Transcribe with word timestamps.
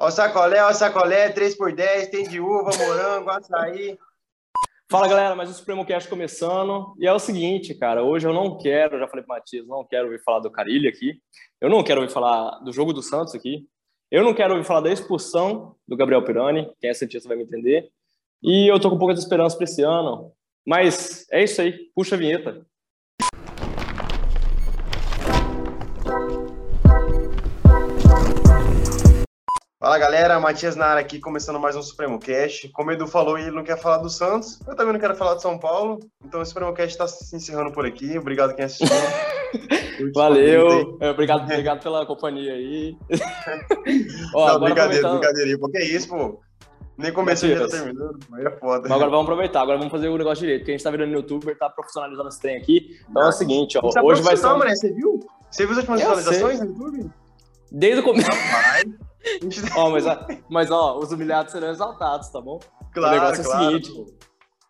Ó 0.00 0.12
sacolé, 0.12 0.62
ó 0.62 0.72
sacolé, 0.72 1.32
3x10, 1.32 2.08
tem 2.08 2.28
de 2.28 2.38
uva, 2.38 2.70
morango, 2.78 3.30
açaí. 3.30 3.98
Fala 4.88 5.08
galera, 5.08 5.34
mais 5.34 5.50
um 5.50 5.52
Supremo 5.52 5.84
Cast 5.84 6.08
começando. 6.08 6.94
E 7.00 7.06
é 7.08 7.12
o 7.12 7.18
seguinte, 7.18 7.74
cara, 7.74 8.04
hoje 8.04 8.24
eu 8.24 8.32
não 8.32 8.56
quero, 8.56 8.96
já 8.96 9.08
falei 9.08 9.24
pro 9.24 9.34
Matias, 9.34 9.66
não 9.66 9.84
quero 9.84 10.04
ouvir 10.04 10.22
falar 10.22 10.38
do 10.38 10.52
Carilho 10.52 10.88
aqui. 10.88 11.20
Eu 11.60 11.68
não 11.68 11.82
quero 11.82 12.00
ouvir 12.00 12.12
falar 12.12 12.60
do 12.60 12.72
jogo 12.72 12.92
do 12.92 13.02
Santos 13.02 13.34
aqui. 13.34 13.66
Eu 14.08 14.22
não 14.22 14.32
quero 14.32 14.54
ouvir 14.54 14.64
falar 14.64 14.82
da 14.82 14.92
expulsão 14.92 15.74
do 15.86 15.96
Gabriel 15.96 16.24
Pirani, 16.24 16.72
quem 16.80 16.90
é 16.90 16.94
cientista 16.94 17.28
vai 17.28 17.36
me 17.36 17.42
entender. 17.42 17.90
E 18.40 18.70
eu 18.70 18.78
tô 18.78 18.90
com 18.90 18.98
poucas 18.98 19.18
esperanças 19.18 19.56
para 19.58 19.64
esse 19.64 19.82
ano. 19.82 20.32
Mas 20.64 21.26
é 21.32 21.42
isso 21.42 21.60
aí, 21.60 21.76
puxa 21.92 22.14
a 22.14 22.18
vinheta. 22.18 22.64
Fala 29.88 29.96
galera, 29.96 30.38
Matias 30.38 30.76
Nara 30.76 31.00
aqui, 31.00 31.18
começando 31.18 31.58
mais 31.58 31.74
um 31.74 31.80
Supremo 31.80 32.18
Cast. 32.18 32.68
Como 32.72 32.90
o 32.90 32.92
Edu 32.92 33.06
falou, 33.06 33.38
ele 33.38 33.50
não 33.50 33.64
quer 33.64 33.80
falar 33.80 33.96
do 33.96 34.10
Santos, 34.10 34.60
eu 34.68 34.76
também 34.76 34.92
não 34.92 35.00
quero 35.00 35.14
falar 35.14 35.32
do 35.32 35.40
São 35.40 35.58
Paulo. 35.58 35.98
Então 36.22 36.42
o 36.42 36.44
Supremo 36.44 36.74
Cast 36.74 36.90
está 36.90 37.08
se 37.08 37.34
encerrando 37.34 37.72
por 37.72 37.86
aqui. 37.86 38.18
Obrigado 38.18 38.54
quem 38.54 38.66
assistiu. 38.66 38.86
Valeu, 40.14 40.98
é, 41.00 41.08
obrigado, 41.08 41.44
obrigado 41.44 41.82
pela 41.82 42.04
companhia 42.04 42.52
aí. 42.52 42.98
Ó, 44.34 44.52
não, 44.52 44.60
brincadeira, 44.60 45.08
brincadeira. 45.08 45.58
Porque 45.58 45.78
é 45.78 45.84
isso, 45.86 46.06
pô. 46.06 46.38
Nem 46.98 47.10
comecei, 47.10 47.56
já 47.56 47.66
tá 47.66 47.68
terminando, 47.68 48.18
mas 48.28 48.44
é 48.44 48.50
foda. 48.50 48.82
Mas 48.82 48.92
agora 48.92 49.10
vamos 49.10 49.24
aproveitar, 49.24 49.62
agora 49.62 49.78
vamos 49.78 49.90
fazer 49.90 50.08
o 50.08 50.18
negócio 50.18 50.42
direito, 50.42 50.60
porque 50.60 50.72
a 50.72 50.74
gente 50.74 50.84
tá 50.84 50.90
virando 50.90 51.14
youtuber, 51.14 51.56
tá 51.56 51.70
profissionalizando 51.70 52.28
esse 52.28 52.40
trem 52.42 52.58
aqui. 52.58 52.94
Então 53.08 53.22
é 53.22 53.28
o 53.28 53.32
seguinte, 53.32 53.78
ó, 53.82 53.90
hoje 54.04 54.20
vai 54.20 54.36
ser... 54.36 54.48
Você 54.48 54.92
viu? 54.92 55.18
Você 55.50 55.64
viu 55.64 55.72
as 55.72 55.78
últimas 55.78 56.02
atualizações 56.02 56.60
no 56.60 56.66
YouTube? 56.66 57.10
Desde 57.72 58.00
o 58.00 58.02
começo. 58.02 58.28
Ó, 59.76 59.90
mas, 59.90 60.04
mas, 60.48 60.70
ó, 60.70 60.98
os 60.98 61.12
humilhados 61.12 61.52
serão 61.52 61.70
exaltados, 61.70 62.28
tá 62.28 62.40
bom? 62.40 62.58
Claro, 62.92 63.16
o 63.16 63.20
negócio 63.20 63.44
claro. 63.44 63.64
é 63.64 63.66
o 63.66 63.70
seguinte. 63.70 64.18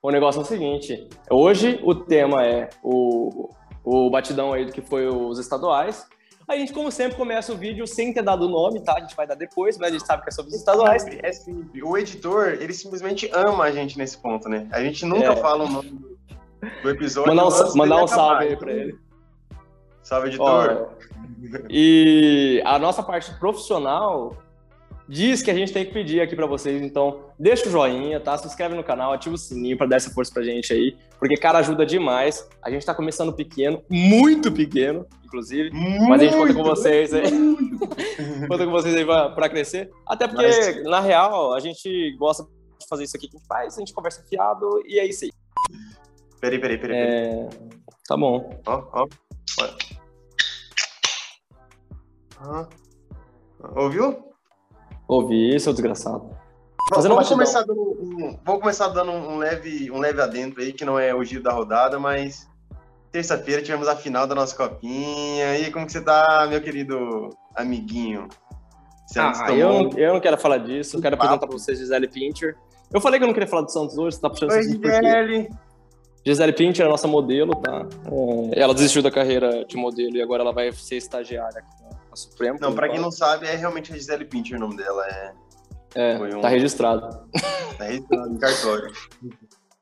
O 0.03 0.11
negócio 0.11 0.39
é 0.41 0.43
o 0.43 0.47
seguinte. 0.47 1.09
Hoje 1.31 1.81
o 1.83 1.95
tema 1.95 2.45
é 2.45 2.71
o, 2.83 3.51
o 3.85 4.11
batidão 4.11 4.53
aí 4.53 4.65
do 4.65 4.73
que 4.73 4.81
foi 4.81 5.09
os 5.09 5.39
estaduais. 5.39 6.07
A 6.49 6.57
gente, 6.57 6.73
como 6.73 6.91
sempre, 6.91 7.17
começa 7.17 7.53
o 7.53 7.57
vídeo 7.57 7.87
sem 7.87 8.13
ter 8.13 8.23
dado 8.23 8.47
o 8.47 8.49
nome, 8.49 8.81
tá? 8.81 8.95
A 8.97 9.01
gente 9.01 9.15
vai 9.15 9.27
dar 9.27 9.35
depois, 9.35 9.77
mas 9.77 9.91
a 9.91 9.93
gente 9.93 10.07
sabe 10.07 10.23
que 10.23 10.31
é 10.31 10.33
sobre 10.33 10.51
os 10.51 10.57
estaduais. 10.57 11.05
É 11.23 11.31
simples. 11.31 11.83
O 11.85 11.99
editor, 11.99 12.57
ele 12.59 12.73
simplesmente 12.73 13.31
ama 13.35 13.65
a 13.65 13.71
gente 13.71 13.99
nesse 13.99 14.17
ponto, 14.17 14.49
né? 14.49 14.67
A 14.73 14.83
gente 14.83 15.05
nunca 15.05 15.33
é. 15.33 15.37
fala 15.37 15.65
o 15.65 15.69
nome 15.69 16.01
do 16.83 16.91
episódio. 16.91 17.35
Mandar 17.35 17.49
um, 17.49 17.77
mandar 17.77 18.03
um 18.03 18.07
salve 18.07 18.45
aí 18.45 18.57
pra 18.57 18.73
ele. 18.73 18.99
Salve, 20.03 20.29
editor. 20.29 20.89
Ó, 20.91 20.99
e 21.69 22.63
a 22.65 22.79
nossa 22.79 23.03
parte 23.03 23.31
profissional 23.39 24.35
diz 25.09 25.43
que 25.43 25.51
a 25.51 25.55
gente 25.55 25.73
tem 25.73 25.85
que 25.85 25.93
pedir 25.93 26.21
aqui 26.21 26.37
para 26.37 26.47
vocês, 26.47 26.83
então 26.83 27.25
deixa 27.39 27.67
o 27.67 27.73
joinha, 27.73 28.21
tá? 28.21 28.37
Se 28.37 28.47
inscreve 28.47 28.75
no 28.75 28.85
canal, 28.85 29.13
ativa 29.13 29.35
o 29.35 29.39
sininho 29.39 29.77
para 29.77 29.87
dar 29.87 29.97
essa 29.97 30.11
força 30.11 30.33
pra 30.33 30.43
gente 30.43 30.73
aí, 30.73 30.97
porque 31.19 31.37
cara 31.37 31.59
ajuda 31.59 31.87
demais. 31.87 32.47
A 32.63 32.71
gente 32.71 32.85
tá 32.85 32.95
começando 32.95 33.33
pequeno, 33.33 33.83
muito 33.89 34.53
pequeno, 34.53 35.07
inclusive, 35.25 35.71
muito, 35.71 36.09
mas 36.09 36.21
a 36.21 36.25
gente 36.25 36.37
conta 36.37 36.55
com 36.55 36.63
vocês 36.63 37.15
aí. 37.15 37.31
conta 38.49 38.65
com 38.65 38.71
vocês 38.71 38.95
aí 38.95 39.07
para 39.07 39.49
crescer. 39.49 39.91
Até 40.07 40.29
porque 40.29 40.45
mas... 40.45 40.85
na 40.85 41.01
real, 41.01 41.55
a 41.55 41.61
gente 41.61 42.15
gosta 42.19 42.45
de 42.79 42.87
fazer 42.87 43.05
isso 43.05 43.17
aqui 43.17 43.29
que 43.29 43.37
a 43.37 43.39
gente 43.39 43.49
faz, 43.49 43.77
a 43.77 43.81
gente 43.81 43.95
conversa 43.95 44.23
fiado 44.29 44.83
e 44.87 44.99
é 44.99 45.07
isso 45.07 45.25
aí. 45.25 45.31
Peraí, 46.41 46.59
peraí, 46.61 46.79
peraí. 46.79 46.97
É... 46.97 47.49
Tá 48.07 48.17
bom. 48.17 48.51
Ó, 48.67 48.85
ó. 48.93 49.09
Ah. 52.41 52.69
Ouviu? 53.75 54.29
Ouvi, 55.09 55.59
seu 55.59 55.73
desgraçado. 55.73 56.29
Fazendo 56.93 57.15
vamos, 57.15 57.29
começar 57.29 57.63
dando 57.63 57.81
um, 57.81 58.39
vou 58.45 58.61
começar 58.61 58.89
dando 58.89 59.11
um 59.11 59.39
leve, 59.39 59.91
um 59.91 59.99
leve 59.99 60.21
adentro 60.21 60.61
aí, 60.61 60.73
que 60.73 60.85
não 60.85 60.99
é 60.99 61.15
o 61.15 61.25
giro 61.25 61.43
da 61.43 61.53
rodada, 61.53 61.99
mas 61.99 62.47
terça-feira 63.11 63.63
tivemos 63.63 63.89
a 63.89 63.97
final 63.97 64.27
da 64.27 64.35
nossa 64.35 64.55
copinha. 64.55 65.59
E 65.59 65.71
como 65.71 65.87
que 65.87 65.93
você 65.93 66.03
tá, 66.03 66.47
meu 66.49 66.61
querido 66.61 67.31
amiguinho? 67.57 68.29
ah, 69.17 69.51
eu, 69.53 69.91
eu 69.97 70.13
não 70.13 70.21
quero 70.21 70.37
falar 70.37 70.59
disso, 70.59 70.97
eu 70.97 71.01
quero 71.01 71.17
papo. 71.17 71.29
apresentar 71.29 71.47
pra 71.47 71.59
vocês 71.59 71.79
Gisele 71.79 72.09
Pincher. 72.09 72.55
Eu 72.93 73.01
falei 73.01 73.19
que 73.19 73.25
eu 73.25 73.27
não 73.27 73.35
queria 73.35 73.49
falar 73.49 73.63
do 73.63 73.73
Santos 73.73 73.97
hoje, 73.97 74.17
você 74.17 74.23
tá 74.23 74.31
puxando 74.31 74.51
Oi, 74.51 74.63
Gisele! 74.63 75.49
Gisele 76.25 76.53
Pincher 76.53 76.85
é 76.85 76.89
a 76.89 76.91
nossa 76.91 77.09
modelo, 77.09 77.55
tá? 77.57 77.87
É, 78.53 78.61
ela 78.61 78.75
desistiu 78.75 79.03
da 79.03 79.11
carreira 79.11 79.65
de 79.65 79.77
modelo 79.77 80.17
e 80.17 80.23
agora 80.23 80.43
ela 80.43 80.53
vai 80.53 80.71
ser 80.73 80.97
estagiária 80.97 81.61
aqui 81.61 81.98
na 82.11 82.17
Supremo. 82.17 82.59
Não, 82.61 82.75
pra 82.75 82.89
quem 82.89 83.01
não 83.01 83.11
sabe, 83.11 83.47
é 83.47 83.55
realmente 83.55 83.93
a 83.93 83.97
Gisele 83.97 84.25
Pincher 84.25 84.57
o 84.57 84.61
nome 84.61 84.77
dela. 84.77 85.05
É, 85.07 85.33
é 85.95 86.37
um... 86.37 86.41
tá 86.41 86.49
registrado. 86.49 87.27
Tá 87.77 87.85
registrado 87.85 88.33
em 88.33 88.39
cartório. 88.39 88.93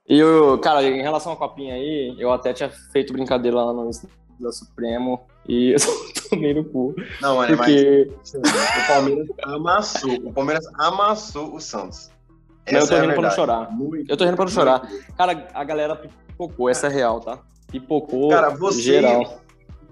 E, 0.09 0.19
eu, 0.19 0.59
cara, 0.59 0.82
em 0.84 1.03
relação 1.03 1.32
à 1.32 1.36
copinha 1.36 1.75
aí, 1.75 2.15
eu 2.19 2.32
até 2.32 2.53
tinha 2.53 2.70
feito 2.92 3.12
brincadeira 3.12 3.56
lá 3.56 3.72
no 3.72 3.91
da 4.38 4.53
Supremo 4.53 5.26
e 5.48 5.72
eu 5.75 5.78
tomei 6.31 6.54
no 6.54 6.65
cu. 6.65 6.94
Não, 7.20 7.42
é, 7.42 7.48
porque... 7.48 8.10
mas 8.10 8.34
o 8.34 8.86
Palmeiras 8.86 9.28
amassou. 9.42 10.15
O 10.15 10.32
Palmeiras 10.32 10.66
amassou 10.75 11.54
o 11.54 11.60
Santos. 11.60 12.10
Não, 12.70 12.81
eu 12.81 12.88
tô 12.88 12.97
rindo 12.97 13.12
é 13.12 13.15
pra 13.15 13.22
não 13.22 13.31
chorar. 13.31 13.70
Muito, 13.70 14.10
eu 14.10 14.16
tô 14.16 14.25
rindo 14.25 14.36
pra 14.36 14.44
não 14.44 14.53
chorar. 14.53 14.88
Cara, 15.16 15.48
a 15.54 15.65
galera 15.65 15.94
pipocou, 15.97 16.69
essa 16.69 16.88
é 16.88 16.91
real, 16.91 17.20
tá? 17.20 17.38
Pipocou 17.70 18.31
Cara, 18.31 18.50
você, 18.50 18.82
geral. 18.82 19.41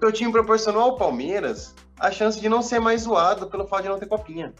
O 0.04 0.08
teu 0.08 0.12
time 0.12 0.30
proporcionou 0.30 0.82
ao 0.82 0.96
Palmeiras 0.96 1.74
a 1.98 2.10
chance 2.10 2.38
de 2.38 2.46
não 2.46 2.60
ser 2.60 2.78
mais 2.78 3.04
zoado 3.04 3.46
pelo 3.46 3.66
fato 3.66 3.84
de 3.84 3.88
não 3.88 3.98
ter 3.98 4.04
copinha. 4.04 4.52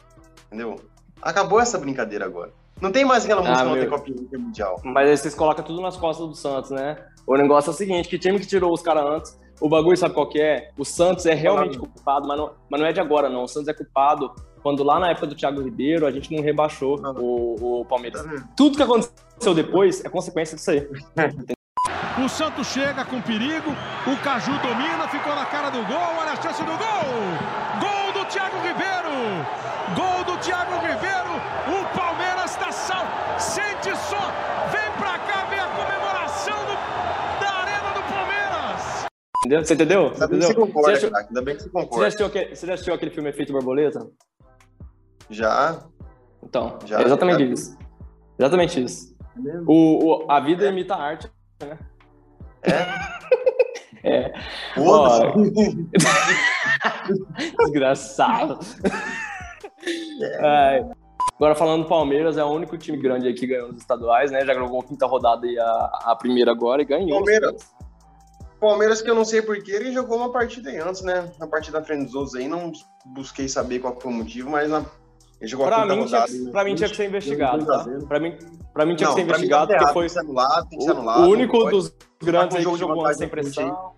Entendeu? 0.46 0.76
Acabou 1.20 1.60
essa 1.60 1.76
brincadeira 1.76 2.24
agora. 2.24 2.50
Não 2.80 2.90
tem 2.90 3.04
mais 3.04 3.24
aquela 3.26 3.42
música 3.42 3.60
ah, 3.60 3.64
não 3.66 3.74
ter 3.74 3.90
copinha 3.90 4.16
no 4.32 4.38
mundial. 4.38 4.80
Mas 4.82 5.06
aí 5.06 5.14
vocês 5.14 5.34
colocam 5.34 5.62
tudo 5.62 5.82
nas 5.82 5.98
costas 5.98 6.26
do 6.26 6.34
Santos, 6.34 6.70
né? 6.70 6.96
O 7.26 7.36
negócio 7.36 7.68
é 7.68 7.74
o 7.74 7.76
seguinte, 7.76 8.08
que 8.08 8.18
time 8.18 8.40
que 8.40 8.46
tirou 8.46 8.72
os 8.72 8.80
caras 8.80 9.04
antes, 9.04 9.38
o 9.60 9.68
bagulho 9.68 9.98
sabe 9.98 10.14
qual 10.14 10.30
que 10.30 10.40
é? 10.40 10.70
O 10.78 10.84
Santos 10.84 11.26
é 11.26 11.34
realmente 11.34 11.78
culpado, 11.78 12.26
mas 12.26 12.38
não, 12.38 12.52
mas 12.70 12.80
não 12.80 12.86
é 12.86 12.92
de 12.94 13.00
agora, 13.00 13.28
não. 13.28 13.42
O 13.42 13.48
Santos 13.48 13.68
é 13.68 13.74
culpado 13.74 14.34
quando 14.62 14.82
lá 14.82 14.98
na 14.98 15.10
época 15.10 15.26
do 15.26 15.34
Thiago 15.34 15.60
Ribeiro 15.60 16.06
a 16.06 16.10
gente 16.10 16.34
não 16.34 16.42
rebaixou 16.42 16.98
não. 16.98 17.14
O, 17.16 17.80
o 17.80 17.84
Palmeiras. 17.84 18.22
Tá 18.22 18.48
tudo 18.56 18.78
que 18.78 18.82
aconteceu 18.82 19.54
depois 19.54 20.02
é 20.06 20.08
consequência 20.08 20.56
disso 20.56 20.70
aí. 20.70 20.88
O 22.22 22.28
Santos 22.28 22.68
chega 22.68 23.04
com 23.04 23.20
perigo, 23.20 23.70
o 24.06 24.16
Caju 24.22 24.52
domina, 24.60 25.08
ficou 25.08 25.34
na 25.34 25.44
cara 25.46 25.68
do 25.68 25.84
gol, 25.84 26.14
olha 26.16 26.30
a 26.30 26.36
chance 26.36 26.62
do 26.62 26.70
gol! 26.70 27.10
Gol 27.80 28.12
do 28.12 28.24
Thiago 28.30 28.56
Ribeiro! 28.58 29.44
Gol 29.96 30.24
do 30.24 30.38
Thiago 30.40 30.74
Ribeiro! 30.74 31.34
O 31.66 31.98
Palmeiras 31.98 32.52
está 32.52 32.70
sal, 32.70 33.04
sente 33.36 33.96
só, 33.96 34.30
vem 34.70 34.92
pra 34.96 35.18
cá 35.18 35.44
ver 35.46 35.58
a 35.58 35.66
comemoração 35.66 36.56
do, 36.56 37.42
da 37.42 37.50
Arena 37.50 37.94
do 37.94 38.02
Palmeiras! 38.14 39.06
Entendeu? 39.44 39.64
Você 39.64 39.74
entendeu? 39.74 40.12
Ainda 40.12 40.28
bem 40.28 40.38
que 40.38 40.46
você 40.46 40.54
concorda, 40.54 41.00
você 41.00 41.16
Ainda 41.16 41.42
bem 41.42 41.56
que 41.56 41.62
você 41.64 41.70
concorda. 41.70 41.94
Você 41.94 42.00
já, 42.00 42.06
assistiu 42.06 42.26
aquele, 42.26 42.54
você 42.54 42.66
já 42.68 42.74
assistiu 42.74 42.94
aquele 42.94 43.10
filme 43.10 43.28
Efeito 43.30 43.52
Borboleta? 43.52 44.06
Já. 45.28 45.82
Então, 46.44 46.78
já, 46.84 47.00
é 47.00 47.04
exatamente 47.06 47.44
já. 47.44 47.52
isso. 47.52 47.78
Exatamente 48.38 48.84
isso. 48.84 49.16
É 49.44 49.58
o, 49.66 50.26
o, 50.26 50.30
a 50.30 50.38
vida 50.38 50.64
é. 50.64 50.68
imita 50.68 50.94
a 50.94 51.02
arte, 51.02 51.28
né? 51.60 51.76
É? 52.64 53.14
É. 54.06 54.34
Ó, 54.76 55.32
Desgraçado. 57.64 58.58
É. 60.20 60.84
Agora 61.36 61.54
falando 61.54 61.84
do 61.84 61.88
Palmeiras, 61.88 62.36
é 62.36 62.44
o 62.44 62.48
único 62.48 62.76
time 62.76 62.98
grande 62.98 63.28
aí 63.28 63.32
que 63.32 63.46
ganhou 63.46 63.70
os 63.70 63.78
estaduais, 63.78 64.30
né? 64.30 64.44
Já 64.44 64.52
jogou 64.52 64.80
a 64.80 64.84
quinta 64.84 65.06
rodada 65.06 65.46
e 65.46 65.58
a, 65.58 65.90
a 66.04 66.16
primeira 66.16 66.52
agora 66.52 66.82
e 66.82 66.84
ganhou. 66.84 67.16
Palmeiras. 67.16 67.74
Palmeiras 68.60 69.02
que 69.02 69.10
eu 69.10 69.14
não 69.14 69.24
sei 69.24 69.42
porquê, 69.42 69.72
ele 69.72 69.90
jogou 69.90 70.18
uma 70.18 70.30
partida 70.30 70.68
aí 70.68 70.78
antes, 70.78 71.02
né? 71.02 71.32
Na 71.38 71.46
partida 71.46 71.80
da 71.80 71.84
frente 71.84 72.04
dos 72.04 72.14
outros 72.14 72.34
aí, 72.34 72.46
não 72.46 72.72
busquei 73.06 73.48
saber 73.48 73.78
qual 73.78 73.98
foi 73.98 74.12
o 74.12 74.14
motivo, 74.14 74.50
mas 74.50 74.70
na, 74.70 74.84
ele 75.44 75.50
jogou 75.50 75.66
pra 75.66 75.82
a 75.82 75.86
mim, 75.86 76.00
rodada. 76.00 76.26
Tinha, 76.26 76.50
pra 76.50 76.64
mim 76.64 76.74
tinha 76.74 76.88
que 76.88 76.96
ser 76.96 77.06
investigado, 77.06 77.66
tá? 77.66 77.84
Pra 78.08 78.18
mim, 78.18 78.36
pra 78.72 78.86
mim 78.86 78.96
tinha 78.96 79.08
não, 79.08 79.14
que 79.14 79.20
ser 79.20 79.28
investigado, 79.28 79.72
porque 79.72 79.92
foi 79.92 80.06
tem 80.06 80.14
que 80.14 80.18
anulado, 80.20 80.68
tem 80.68 80.78
que 80.78 80.84
ser 80.84 80.90
anulado, 80.90 81.22
o 81.22 81.28
único 81.28 81.64
dos 81.70 81.94
grandes 82.22 82.56
aí 82.56 82.64
que 82.64 82.76
jogou 82.76 83.14
sem 83.14 83.28
pressão. 83.28 83.92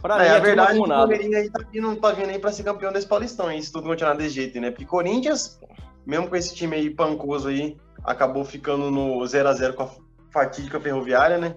Pra 0.00 0.24
é, 0.24 0.30
mim, 0.30 0.36
a 0.36 0.38
verdade 0.40 0.72
é 0.72 0.74
que 0.74 0.80
o 0.80 0.88
Palmeirinho 0.88 1.38
aí 1.38 1.50
tá 1.50 1.60
vindo, 1.70 1.96
tá 1.96 2.10
vindo 2.10 2.30
aí 2.30 2.38
pra 2.38 2.50
ser 2.50 2.64
campeão 2.64 2.92
desse 2.92 3.06
Paulistão, 3.06 3.52
e 3.52 3.62
se 3.62 3.72
tudo 3.72 3.88
continuar 3.88 4.14
desse 4.14 4.34
jeito, 4.34 4.60
né? 4.60 4.70
Porque 4.70 4.84
Corinthians, 4.84 5.60
mesmo 6.04 6.28
com 6.28 6.34
esse 6.34 6.52
time 6.54 6.74
aí 6.74 6.90
pancoso 6.90 7.48
aí, 7.48 7.76
acabou 8.04 8.44
ficando 8.44 8.90
no 8.90 9.20
0x0 9.20 9.74
com 9.74 9.84
a 9.84 9.90
fatídica 10.32 10.80
ferroviária, 10.80 11.38
né? 11.38 11.54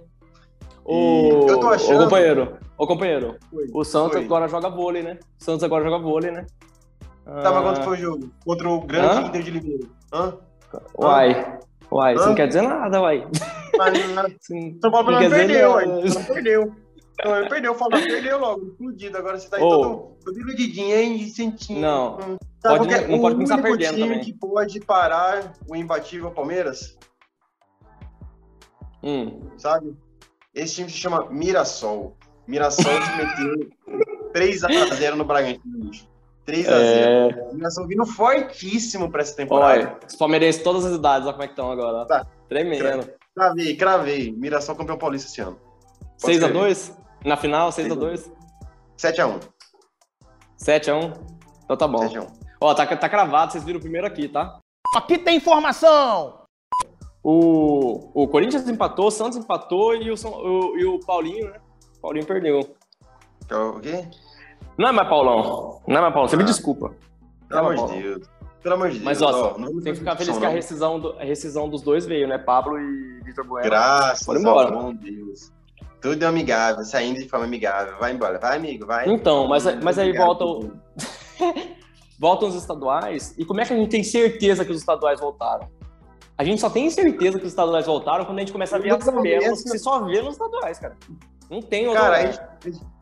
O... 0.83 1.47
Eu 1.49 1.59
tô 1.59 1.69
achando... 1.69 2.01
Ô, 2.01 2.03
companheiro, 2.03 2.57
ô, 2.77 2.85
companheiro, 2.85 3.35
Foi. 3.49 3.65
o 3.73 3.83
Santos 3.83 4.17
Foi. 4.17 4.25
agora 4.25 4.47
joga 4.47 4.69
vôlei, 4.69 5.01
né? 5.01 5.17
O 5.41 5.43
Santos 5.43 5.63
agora 5.63 5.83
joga 5.83 5.97
vôlei, 5.97 6.29
né? 6.29 6.45
Tá, 7.25 7.51
mas 7.51 7.63
quanto 7.63 7.83
foi 7.83 7.97
o 7.97 7.99
jogo? 7.99 8.31
Contra 8.45 8.69
o 8.69 8.81
grande 8.81 9.15
Hã? 9.15 9.27
Inter 9.27 9.43
de 9.43 9.51
Limeira. 9.51 9.87
Hã? 10.13 10.37
Uai, 10.97 11.59
uai, 11.91 12.15
isso 12.15 12.27
não 12.27 12.35
quer 12.35 12.47
dizer 12.47 12.61
nada, 12.61 13.01
uai. 13.01 13.27
Mas, 13.77 13.97
São 14.79 14.91
Paulo 14.91 15.11
não, 15.11 15.21
não 15.21 15.29
perdeu, 15.29 15.71
uai. 15.71 15.85
Não 15.85 16.23
perdeu. 16.23 16.75
Não, 17.23 17.37
ele 17.37 17.49
perdeu, 17.49 17.73
falou, 17.73 17.99
perdeu 17.99 18.39
logo, 18.39 18.67
explodido. 18.67 19.17
Agora 19.17 19.39
você 19.39 19.49
tá 19.49 19.57
aí 19.57 19.63
oh. 19.63 19.69
todo, 19.69 20.17
todo 20.23 20.39
iludidinho, 20.39 20.95
hein, 20.95 21.27
sentindo. 21.29 21.79
Não, 21.79 22.17
hum. 22.17 22.37
pode, 22.61 22.87
não, 22.87 23.07
não 23.07 23.21
pode 23.21 23.35
começar 23.35 23.61
perdendo 23.61 23.93
time 23.95 24.07
também. 24.07 24.19
que 24.19 24.33
pode 24.33 24.79
parar 24.81 25.53
o 25.67 25.75
imbatível 25.75 26.29
Palmeiras? 26.31 26.97
Hum. 29.01 29.49
Sabe? 29.57 29.95
Esse 30.53 30.75
time 30.75 30.89
se 30.89 30.97
chama 30.97 31.29
Mirassol. 31.31 32.17
Mirassol 32.47 32.83
que 32.83 33.17
meteu 33.17 33.69
3x0 34.33 35.15
no 35.15 35.25
Bragantino. 35.25 35.91
3x0. 36.47 36.67
É... 36.67 37.53
Mirassol 37.53 37.87
vindo 37.87 38.05
fortíssimo 38.05 39.11
pra 39.11 39.21
essa 39.21 39.35
temporada. 39.35 39.73
Olha, 39.73 39.97
os 40.07 40.15
palmeirenses, 40.15 40.61
todas 40.61 40.85
as 40.85 40.95
idades, 40.95 41.25
olha 41.25 41.33
como 41.33 41.43
é 41.43 41.47
que 41.47 41.53
estão 41.53 41.71
agora. 41.71 42.05
Tá. 42.05 42.25
Tremendo. 42.47 43.09
Cravei, 43.35 43.75
cravei. 43.75 44.31
Mirassol 44.31 44.75
campeão 44.75 44.97
paulista 44.97 45.29
esse 45.29 45.41
ano. 45.41 45.59
6x2? 46.23 46.93
Na 47.25 47.35
final, 47.35 47.69
6x2? 47.69 48.31
7x1. 48.97 49.39
7x1? 50.59 51.17
Então 51.63 51.77
tá 51.77 51.87
bom. 51.87 52.07
7x1. 52.07 52.27
Ó, 52.61 52.73
tá, 52.73 52.85
tá 52.95 53.09
cravado, 53.09 53.51
vocês 53.51 53.63
viram 53.63 53.79
primeiro 53.79 54.07
aqui, 54.07 54.27
tá? 54.27 54.59
Aqui 54.95 55.17
tem 55.17 55.37
informação! 55.37 56.45
O, 57.21 58.11
o 58.13 58.27
Corinthians 58.27 58.67
empatou, 58.69 59.07
o 59.07 59.11
Santos 59.11 59.37
empatou 59.37 59.95
e 59.95 60.11
o, 60.11 60.15
o, 60.15 60.77
e 60.77 60.85
o 60.85 60.99
Paulinho, 60.99 61.49
né? 61.49 61.59
O 61.97 62.01
Paulinho 62.01 62.25
perdeu. 62.25 62.59
O 63.51 63.79
quê? 63.81 64.07
Não 64.77 64.89
é 64.89 64.91
mais 64.91 65.07
Paulão. 65.07 65.81
Não 65.87 65.97
é 65.97 66.01
mais 66.01 66.13
Paulão. 66.13 66.29
Você 66.29 66.37
me 66.37 66.43
ah. 66.43 66.45
desculpa. 66.45 66.93
Pelo 67.47 67.59
amor 67.59 67.75
de 67.75 68.01
Deus. 68.01 68.29
Pelo 68.61 68.75
amor 68.75 68.87
de 68.89 68.93
Deus. 68.95 69.05
Mas, 69.05 69.21
ó, 69.21 69.53
tem 69.53 69.93
que 69.93 69.95
ficar 69.95 70.15
feliz 70.15 70.37
que 70.37 70.45
a 70.45 70.49
rescisão, 70.49 70.99
do, 70.99 71.19
a 71.19 71.23
rescisão 71.23 71.69
dos 71.69 71.81
dois 71.81 72.05
veio, 72.05 72.27
né? 72.27 72.37
Pablo 72.37 72.79
e 72.79 73.21
Vitor 73.23 73.45
Bueno. 73.45 73.65
Graças 73.65 74.27
a 74.27 74.71
bom 74.71 74.93
Deus. 74.93 75.51
Tudo 76.01 76.23
é 76.23 76.27
amigável, 76.27 76.83
saindo 76.83 77.19
de 77.19 77.27
forma 77.27 77.45
amigável. 77.45 77.97
Vai 77.99 78.13
embora. 78.13 78.37
Vai, 78.37 78.57
amigo, 78.57 78.85
vai. 78.85 79.09
Então, 79.09 79.47
mas, 79.47 79.63
mas 79.81 79.97
aí 79.97 80.15
volta 80.15 80.45
voltam 82.19 82.49
os 82.49 82.55
estaduais. 82.55 83.33
E 83.37 83.45
como 83.45 83.61
é 83.61 83.65
que 83.65 83.73
a 83.73 83.77
gente 83.77 83.89
tem 83.89 84.03
certeza 84.03 84.63
que 84.63 84.71
os 84.71 84.77
estaduais 84.77 85.19
voltaram? 85.19 85.67
A 86.37 86.43
gente 86.43 86.59
só 86.59 86.69
tem 86.69 86.89
certeza 86.89 87.39
que 87.39 87.45
os 87.45 87.51
estaduais 87.51 87.85
voltaram 87.85 88.25
quando 88.25 88.39
a 88.39 88.41
gente 88.41 88.51
começa 88.51 88.75
a 88.75 88.79
ver 88.79 88.93
as 88.93 89.03
pérolas 89.03 89.63
que 89.63 89.69
você 89.69 89.79
só 89.79 90.03
vê 90.03 90.21
nos 90.21 90.33
estaduais, 90.33 90.77
cara. 90.79 90.97
Não 91.49 91.61
tem 91.61 91.87
outra. 91.87 92.01
Cara, 92.01 92.59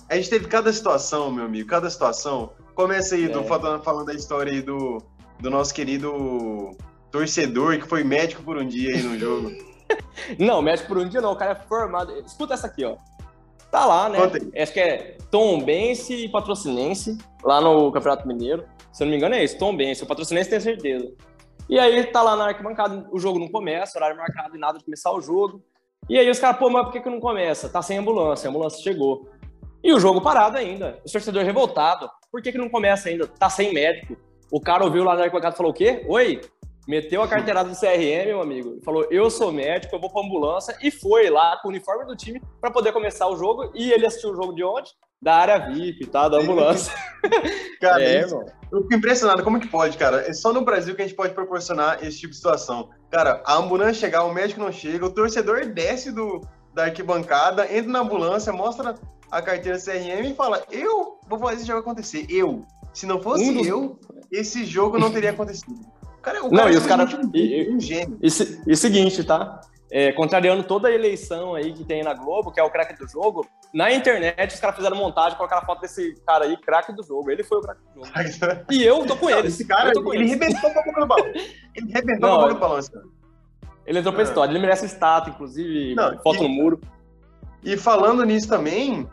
a 0.10 0.16
gente, 0.16 0.30
teve 0.30 0.48
cada 0.48 0.72
situação, 0.72 1.32
meu 1.32 1.46
amigo, 1.46 1.68
cada 1.68 1.90
situação. 1.90 2.52
Começa 2.76 3.16
aí, 3.16 3.26
é. 3.26 3.30
do, 3.30 3.44
falando, 3.44 3.84
falando 3.84 4.08
da 4.08 4.14
história 4.14 4.52
aí 4.52 4.62
do, 4.62 5.02
do 5.40 5.50
nosso 5.50 5.74
querido 5.74 6.72
torcedor 7.12 7.78
que 7.78 7.88
foi 7.88 8.04
médico 8.04 8.42
por 8.44 8.58
um 8.58 8.68
dia 8.68 8.96
aí 8.96 9.04
no 9.04 9.18
jogo. 9.18 9.52
não, 10.40 10.62
médico 10.62 10.88
por 10.88 10.98
um 10.98 11.08
dia 11.08 11.22
não, 11.22 11.32
o 11.32 11.36
cara 11.36 11.52
é 11.52 11.68
formado. 11.68 12.12
Escuta 12.26 12.54
essa 12.54 12.68
aqui, 12.68 12.84
ó. 12.84 12.98
Tá 13.72 13.86
lá, 13.86 14.08
né? 14.08 14.20
Acho 14.56 14.74
que 14.74 14.80
é 14.80 15.18
Tom 15.32 15.64
Bense 15.64 16.14
e 16.14 16.30
Patrocinense, 16.30 17.18
lá 17.44 17.60
no 17.60 17.92
Campeonato 17.92 18.28
Mineiro. 18.28 18.66
Se 18.92 19.02
eu 19.02 19.06
não 19.06 19.12
me 19.12 19.18
engano 19.18 19.34
é 19.34 19.44
isso, 19.44 19.58
Tom 19.58 19.76
Bense. 19.76 20.04
O 20.04 20.06
Patrocinense 20.06 20.50
tem 20.50 20.60
certeza. 20.60 21.12
E 21.68 21.80
aí 21.80 22.04
tá 22.06 22.22
lá 22.22 22.36
na 22.36 22.46
arquibancada, 22.50 23.08
o 23.12 23.20
jogo 23.20 23.40
não 23.40 23.48
começa, 23.48 23.98
horário 23.98 24.18
marcado 24.18 24.56
e 24.56 24.60
nada 24.60 24.78
de 24.78 24.86
começar 24.86 25.12
o 25.12 25.22
jogo. 25.22 25.64
E 26.10 26.20
aí 26.20 26.30
os 26.30 26.38
caras, 26.38 26.60
pô, 26.60 26.70
mas 26.70 26.84
por 26.84 26.92
que, 26.92 27.02
que 27.02 27.10
não 27.10 27.20
começa? 27.20 27.70
Tá 27.70 27.82
sem 27.82 27.98
ambulância, 27.98 28.48
a 28.48 28.50
ambulância 28.52 28.84
chegou. 28.84 29.28
E 29.84 29.92
o 29.92 30.00
jogo 30.00 30.22
parado 30.22 30.58
ainda. 30.58 31.00
O 31.06 31.12
torcedor 31.12 31.44
revoltado. 31.44 32.10
Por 32.32 32.42
que, 32.42 32.52
que 32.52 32.58
não 32.58 32.70
começa 32.70 33.10
ainda? 33.10 33.28
Tá 33.28 33.50
sem 33.50 33.74
médico. 33.74 34.16
O 34.50 34.62
cara 34.62 34.84
ouviu 34.84 35.04
lá 35.04 35.16
na 35.16 35.24
arquibancada 35.24 35.56
e 35.56 35.58
falou: 35.58 35.72
o 35.72 35.76
quê? 35.76 36.06
Oi? 36.08 36.40
Meteu 36.88 37.22
a 37.22 37.28
carteirada 37.28 37.70
do 37.70 37.80
CRM, 37.80 38.26
meu 38.26 38.42
amigo, 38.42 38.78
falou: 38.84 39.08
Eu 39.10 39.30
sou 39.30 39.52
médico, 39.52 39.96
eu 39.96 40.00
vou 40.00 40.12
pra 40.12 40.22
ambulância. 40.22 40.78
E 40.82 40.92
foi 40.92 41.30
lá 41.30 41.58
com 41.62 41.70
o 41.70 41.72
uniforme 41.72 42.06
do 42.06 42.16
time 42.16 42.42
para 42.60 42.72
poder 42.72 42.92
começar 42.92 43.28
o 43.28 43.38
jogo. 43.38 43.72
E 43.74 43.92
ele 43.92 44.06
assistiu 44.06 44.32
o 44.32 44.36
jogo 44.36 44.54
de 44.54 44.64
onde? 44.64 44.92
Da 45.22 45.36
área 45.36 45.58
VIP, 45.58 46.08
tá? 46.08 46.28
Da 46.28 46.38
ambulância. 46.38 46.94
cara, 47.80 48.04
é, 48.04 48.22
isso, 48.22 48.36
eu 48.72 48.82
fico 48.82 48.96
impressionado. 48.96 49.44
Como 49.44 49.60
que 49.60 49.68
pode, 49.68 49.98
cara? 49.98 50.28
É 50.28 50.34
só 50.34 50.52
no 50.52 50.66
Brasil 50.66 50.94
que 50.94 51.02
a 51.02 51.08
gente 51.08 51.16
pode 51.16 51.34
proporcionar 51.34 52.04
esse 52.04 52.20
tipo 52.20 52.32
de 52.32 52.38
situação. 52.38 52.90
Cara, 53.10 53.42
a 53.46 53.56
ambulância 53.56 53.94
chegar, 53.94 54.26
o 54.26 54.34
médico 54.34 54.60
não 54.60 54.72
chega, 54.72 55.06
o 55.06 55.14
torcedor 55.14 55.66
desce 55.68 56.12
do, 56.12 56.42
da 56.74 56.84
arquibancada, 56.84 57.74
entra 57.74 57.92
na 57.92 58.00
ambulância, 58.00 58.52
mostra 58.52 58.96
a 59.34 59.42
carteira 59.42 59.80
CRM 59.80 60.32
e 60.32 60.36
fala: 60.36 60.64
Eu 60.72 61.20
vou 61.28 61.40
fazer 61.40 61.56
esse 61.56 61.66
jogo 61.66 61.80
acontecer. 61.80 62.26
Eu. 62.30 62.66
Se 62.94 63.08
não 63.08 63.20
fosse 63.20 63.44
um 63.44 63.54
dos... 63.56 63.68
eu, 63.68 64.00
esse 64.32 64.64
jogo 64.66 65.00
não 65.00 65.12
teria 65.12 65.32
acontecido. 65.32 65.76
Cara, 66.22 66.46
o 66.46 66.50
cara 66.52 66.66
não, 66.66 66.72
e 66.72 66.78
os 66.78 66.86
caras. 66.86 67.12
E, 67.34 67.70
um 67.70 67.80
gênio. 67.80 68.18
E, 68.22 68.28
e, 68.28 68.72
e 68.72 68.78
seguinte, 68.78 69.24
tá? 69.24 69.60
É, 69.92 70.12
contrariando 70.12 70.64
toda 70.64 70.88
a 70.88 70.92
eleição 70.92 71.54
aí 71.54 71.74
que 71.74 71.84
tem 71.84 72.04
na 72.04 72.14
Globo, 72.14 72.52
que 72.52 72.60
é 72.60 72.64
o 72.64 72.70
craque 72.70 72.98
do 72.98 73.08
jogo, 73.08 73.46
na 73.74 73.92
internet 73.92 74.54
os 74.54 74.60
caras 74.60 74.76
fizeram 74.76 74.96
montagem, 74.96 75.38
colocaram 75.38 75.62
a 75.62 75.66
foto 75.66 75.82
desse 75.82 76.16
cara 76.26 76.46
aí, 76.46 76.58
craque 76.58 76.94
do 76.94 77.04
jogo. 77.04 77.30
Ele 77.30 77.44
foi 77.44 77.58
o 77.58 77.62
craque 77.62 77.82
do 77.94 78.06
jogo. 78.06 78.66
e 78.72 78.84
eu 78.84 79.06
tô 79.06 79.16
com 79.16 79.30
ele. 79.30 79.48
Esse 79.48 79.66
cara, 79.66 79.92
ele 79.92 80.16
eles. 80.16 80.32
rebentou 80.32 80.72
com 80.72 80.80
a 80.80 80.84
boca 80.84 81.02
do 81.02 81.08
balão. 81.08 81.26
Ele 81.76 81.92
rebentou 81.92 82.30
com 82.30 82.36
a 82.36 82.40
boca 82.40 82.54
do 82.54 82.60
balão, 82.60 82.78
esse 82.80 82.92
cara. 82.92 83.06
Ele 83.86 84.00
entrou 84.00 84.14
pra 84.14 84.24
é. 84.24 84.26
história. 84.26 84.52
Ele 84.52 84.60
merece 84.60 84.86
estátua, 84.86 85.34
inclusive, 85.34 85.96
não, 85.96 86.18
foto 86.20 86.38
e, 86.38 86.42
no 86.44 86.50
muro. 86.50 86.80
E 87.64 87.78
falando 87.78 88.24
nisso 88.24 88.48
também, 88.48 89.08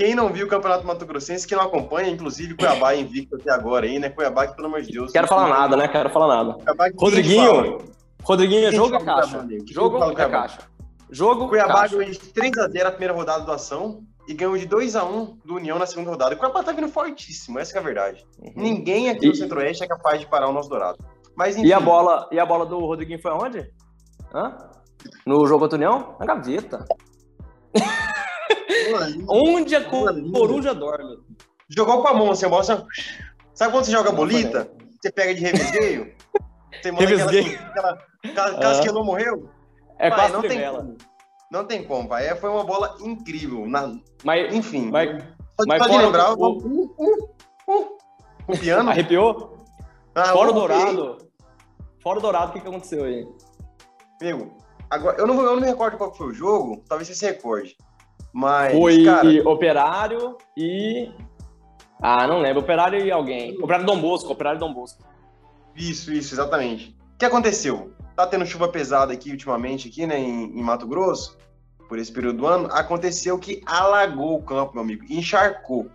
quem 0.00 0.14
não 0.14 0.30
viu 0.30 0.46
o 0.46 0.48
Campeonato 0.48 0.86
Mato 0.86 1.04
Grossense, 1.04 1.46
que 1.46 1.54
não 1.54 1.64
acompanha, 1.64 2.08
inclusive 2.08 2.54
Cuiabá 2.54 2.94
invicto 2.94 3.36
até 3.36 3.52
agora 3.52 3.84
aí, 3.84 3.98
né? 3.98 4.08
Cuiabá 4.08 4.46
que, 4.46 4.56
pelo 4.56 4.68
amor 4.68 4.80
de 4.80 4.90
Deus. 4.90 5.12
Quero 5.12 5.26
falar 5.26 5.46
nada, 5.46 5.76
né? 5.76 5.86
Quero 5.88 6.08
falar 6.08 6.42
nada. 6.42 6.56
Rodriguinho, 6.98 7.76
Rodriguinho, 8.22 8.68
é 8.68 8.72
jogo 8.72 8.96
a 8.96 9.04
caixa. 9.04 9.46
Jogo 9.70 10.02
a 10.02 10.14
caixa. 10.14 10.58
Jogo 11.10 11.48
Cuiabá 11.48 11.86
ganhou 11.86 12.10
de 12.10 12.18
3x0 12.18 12.86
a 12.86 12.90
primeira 12.92 13.12
rodada 13.12 13.44
do 13.44 13.52
Ação 13.52 14.02
e 14.26 14.32
ganhou 14.32 14.56
de 14.56 14.66
2x1 14.66 15.36
do 15.44 15.56
União 15.56 15.78
na 15.78 15.84
segunda 15.84 16.08
rodada. 16.08 16.34
O 16.34 16.38
Cuiabá 16.38 16.62
tá 16.62 16.72
vindo 16.72 16.88
fortíssimo, 16.88 17.58
essa 17.58 17.76
é 17.76 17.78
a 17.78 17.82
verdade. 17.82 18.24
Uhum. 18.38 18.52
Ninguém 18.56 19.10
aqui 19.10 19.26
e... 19.26 19.28
no 19.28 19.34
Centro-Oeste 19.34 19.84
é 19.84 19.86
capaz 19.86 20.18
de 20.18 20.26
parar 20.26 20.48
o 20.48 20.52
nosso 20.52 20.70
Dourado. 20.70 20.96
Mas, 21.36 21.58
enfim. 21.58 21.68
E 21.68 21.74
a 21.74 21.80
bola, 21.80 22.26
e 22.32 22.40
a 22.40 22.46
bola 22.46 22.64
do 22.64 22.78
Rodriguinho 22.78 23.20
foi 23.20 23.32
aonde? 23.32 23.70
Hã? 24.34 24.56
No 25.26 25.46
jogo 25.46 25.60
contra 25.60 25.76
o 25.76 25.78
União? 25.78 26.16
Na 26.18 26.24
gaveta. 26.24 26.86
Onde 29.28 29.76
a 29.76 29.84
coruja 29.84 30.74
dorme. 30.74 31.18
Jogou 31.68 32.02
com 32.02 32.08
a 32.08 32.14
mão 32.14 32.30
assim, 32.30 32.46
a 32.46 32.48
bola 32.48 32.64
Sabe 32.64 33.72
quando 33.72 33.84
você 33.84 33.92
joga 33.92 34.10
bolita? 34.10 34.70
Você 35.00 35.12
pega 35.12 35.34
de 35.34 35.40
revisgueio? 35.40 36.14
Você 36.80 36.92
manda 36.92 37.04
revisgueio. 37.04 37.58
aquela, 37.58 37.98
aquela 38.24 38.58
caso 38.58 38.82
que 38.82 38.92
não 38.92 39.04
morreu? 39.04 39.50
É 39.98 40.08
pai, 40.08 40.18
quase 40.18 40.32
não 40.32 40.40
tem 40.42 40.70
como. 40.70 40.96
Não 41.50 41.64
tem 41.64 41.84
como, 41.84 42.08
pai. 42.08 42.28
É, 42.28 42.36
foi 42.36 42.48
uma 42.48 42.64
bola 42.64 42.96
incrível. 43.00 43.66
Na... 43.66 43.98
Mas, 44.24 44.54
Enfim. 44.54 44.88
Mas, 44.90 45.20
só, 45.20 45.66
mas 45.66 45.82
só 45.82 45.88
de 45.88 45.98
lembrar, 45.98 46.32
o... 46.32 46.36
Uh, 46.36 46.94
uh, 46.96 47.34
uh, 47.68 47.98
o 48.48 48.58
piano. 48.58 48.88
Arrepiou? 48.88 49.58
Ah, 50.14 50.26
fora 50.26 50.50
o 50.50 50.52
Dourado. 50.52 51.18
Fora 52.02 52.18
o 52.18 52.22
Dourado, 52.22 52.50
o 52.50 52.52
que, 52.54 52.60
que 52.60 52.68
aconteceu 52.68 53.04
aí? 53.04 53.26
Amigo, 54.20 54.56
agora, 54.88 55.18
eu 55.18 55.26
não, 55.26 55.34
eu 55.36 55.54
não 55.54 55.60
me 55.60 55.66
recordo 55.66 55.98
qual 55.98 56.14
foi 56.14 56.28
o 56.28 56.34
jogo, 56.34 56.82
talvez 56.88 57.08
você 57.08 57.14
se 57.14 57.26
recorde. 57.26 57.76
Mas, 58.32 58.72
Foi 58.72 59.04
cara... 59.04 59.48
Operário 59.48 60.36
e. 60.56 61.10
Ah, 62.00 62.26
não 62.26 62.40
lembro. 62.40 62.60
Operário 62.60 63.04
e 63.04 63.10
alguém. 63.10 63.56
Operário 63.58 63.84
Dom 63.84 64.00
Bosco, 64.00 64.32
Operário 64.32 64.58
Dom 64.58 64.72
Bosco. 64.72 65.02
Isso, 65.76 66.12
isso, 66.12 66.34
exatamente. 66.34 66.96
O 67.14 67.18
que 67.18 67.24
aconteceu? 67.24 67.92
Tá 68.16 68.26
tendo 68.26 68.46
chuva 68.46 68.68
pesada 68.68 69.12
aqui 69.12 69.30
ultimamente, 69.30 69.88
aqui, 69.88 70.06
né, 70.06 70.18
em, 70.18 70.58
em 70.58 70.62
Mato 70.62 70.86
Grosso, 70.86 71.38
por 71.88 71.98
esse 71.98 72.12
período 72.12 72.38
do 72.38 72.46
ano. 72.46 72.68
Aconteceu 72.72 73.38
que 73.38 73.62
alagou 73.66 74.36
o 74.36 74.42
campo, 74.42 74.74
meu 74.74 74.82
amigo, 74.82 75.04
encharcou. 75.08 75.88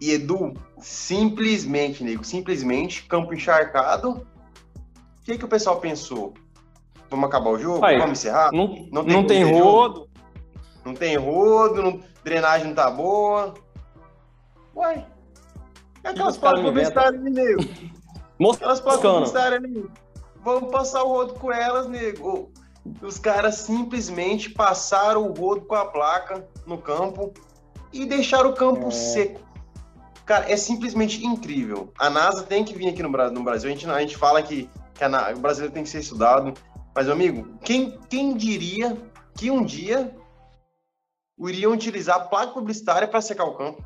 E 0.00 0.10
Edu, 0.10 0.52
simplesmente, 0.78 2.04
nego, 2.04 2.24
simplesmente, 2.24 3.04
campo 3.04 3.32
encharcado. 3.32 4.26
O 5.20 5.24
que, 5.24 5.38
que 5.38 5.44
o 5.44 5.48
pessoal 5.48 5.80
pensou? 5.80 6.34
Vamos 7.08 7.28
acabar 7.28 7.50
o 7.50 7.58
jogo? 7.58 7.80
Vamos 7.80 8.18
encerrar? 8.18 8.50
Não, 8.52 8.88
não 8.92 9.04
tem, 9.04 9.12
não 9.12 9.26
tem 9.26 9.44
rodo 9.44 10.05
não 10.86 10.94
tem 10.94 11.16
rodo, 11.16 11.82
não, 11.82 12.00
drenagem 12.22 12.68
não 12.68 12.74
tá 12.74 12.90
boa. 12.90 13.54
Uai. 14.74 15.04
É 16.04 16.10
aquelas 16.10 16.36
placas 16.36 16.62
publicitárias 16.62 17.20
ali, 17.20 17.30
nego. 17.30 17.62
Aquelas 18.54 18.80
placas 18.80 19.02
publicitárias 19.02 19.64
ali. 19.64 19.90
Vamos 20.44 20.70
passar 20.70 21.02
o 21.02 21.08
rodo 21.08 21.34
com 21.34 21.52
elas, 21.52 21.88
nego. 21.88 22.50
Os 23.02 23.18
caras 23.18 23.56
simplesmente 23.56 24.50
passaram 24.50 25.28
o 25.28 25.32
rodo 25.32 25.62
com 25.62 25.74
a 25.74 25.86
placa 25.86 26.46
no 26.64 26.78
campo 26.78 27.34
e 27.92 28.06
deixaram 28.06 28.50
o 28.50 28.54
campo 28.54 28.86
é. 28.86 28.90
seco. 28.92 29.40
Cara, 30.24 30.50
é 30.50 30.56
simplesmente 30.56 31.24
incrível. 31.24 31.92
A 31.98 32.08
NASA 32.08 32.44
tem 32.44 32.64
que 32.64 32.74
vir 32.74 32.88
aqui 32.88 33.02
no 33.02 33.10
Brasil. 33.10 33.40
A 33.42 33.58
gente, 33.58 33.90
a 33.90 34.00
gente 34.00 34.16
fala 34.16 34.40
que, 34.42 34.70
que 34.94 35.02
a, 35.02 35.32
o 35.34 35.38
brasileiro 35.40 35.74
tem 35.74 35.82
que 35.82 35.88
ser 35.88 36.00
estudado. 36.00 36.54
Mas, 36.94 37.06
meu 37.06 37.14
amigo, 37.14 37.48
quem, 37.62 37.98
quem 38.08 38.36
diria 38.36 38.96
que 39.36 39.50
um 39.50 39.64
dia 39.64 40.14
iriam 41.38 41.72
utilizar 41.72 42.28
placa 42.28 42.52
publicitária 42.52 43.06
para 43.06 43.20
secar 43.20 43.44
o 43.44 43.54
campo. 43.54 43.84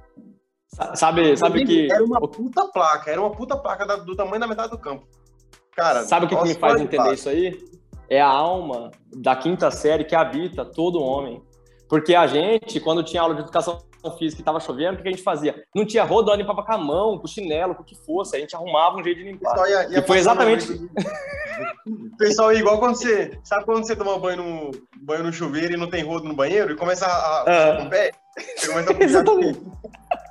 Sabe, 0.94 1.36
sabe 1.36 1.64
que. 1.64 1.90
Era 1.90 2.04
uma 2.04 2.20
puta 2.20 2.66
placa, 2.68 3.10
era 3.10 3.20
uma 3.20 3.32
puta 3.32 3.56
placa 3.56 3.84
do 3.98 4.14
tamanho 4.14 4.40
da 4.40 4.46
metade 4.46 4.70
do 4.70 4.78
campo. 4.78 5.06
Cara, 5.74 6.04
sabe 6.04 6.26
o 6.26 6.28
que, 6.28 6.36
que 6.36 6.44
me 6.44 6.54
faz 6.54 6.80
entender 6.80 7.14
isso 7.14 7.28
aí? 7.28 7.58
É 8.08 8.20
a 8.20 8.28
alma 8.28 8.90
da 9.16 9.34
quinta 9.34 9.70
série 9.70 10.04
que 10.04 10.14
habita 10.14 10.64
todo 10.64 11.02
homem. 11.02 11.42
Porque 11.88 12.14
a 12.14 12.26
gente, 12.26 12.78
quando 12.80 13.02
tinha 13.02 13.22
aula 13.22 13.34
de 13.34 13.40
educação 13.40 13.82
física 14.16 14.38
que 14.38 14.44
tava 14.44 14.60
chovendo, 14.60 14.98
o 14.98 15.02
que 15.02 15.08
a 15.08 15.10
gente 15.10 15.22
fazia? 15.22 15.64
Não 15.74 15.84
tinha 15.84 16.04
rodo, 16.04 16.34
limpava 16.34 16.62
com 16.62 16.72
a 16.72 16.78
mão, 16.78 17.18
com 17.18 17.26
chinelo, 17.26 17.74
com 17.74 17.82
o 17.82 17.84
que 17.84 17.96
fosse, 17.96 18.36
a 18.36 18.40
gente 18.40 18.54
arrumava 18.54 18.96
um 18.96 19.04
jeito 19.04 19.18
de 19.18 19.24
limpar. 19.24 19.56
Ia, 19.68 19.88
ia 19.90 19.98
e 19.98 20.02
foi 20.02 20.18
exatamente. 20.18 20.72
O 21.86 22.16
pessoal 22.16 22.52
é 22.52 22.56
igual 22.56 22.78
quando 22.78 22.96
você. 22.96 23.38
Sabe 23.42 23.64
quando 23.64 23.84
você 23.84 23.96
toma 23.96 24.18
banho 24.18 24.42
no, 24.42 24.70
banho 25.02 25.24
no 25.24 25.32
chuveiro 25.32 25.74
e 25.74 25.76
não 25.76 25.90
tem 25.90 26.02
rodo 26.02 26.26
no 26.26 26.34
banheiro 26.34 26.72
e 26.72 26.76
começa 26.76 27.06
a. 27.06 27.42
a 27.42 27.76
com 27.76 27.90
o 28.30 28.34
pé? 28.34 28.54
Você 28.56 28.68
começa 28.68 28.90
a 28.90 28.94
puxar 28.94 29.04
Exatamente. 29.04 29.60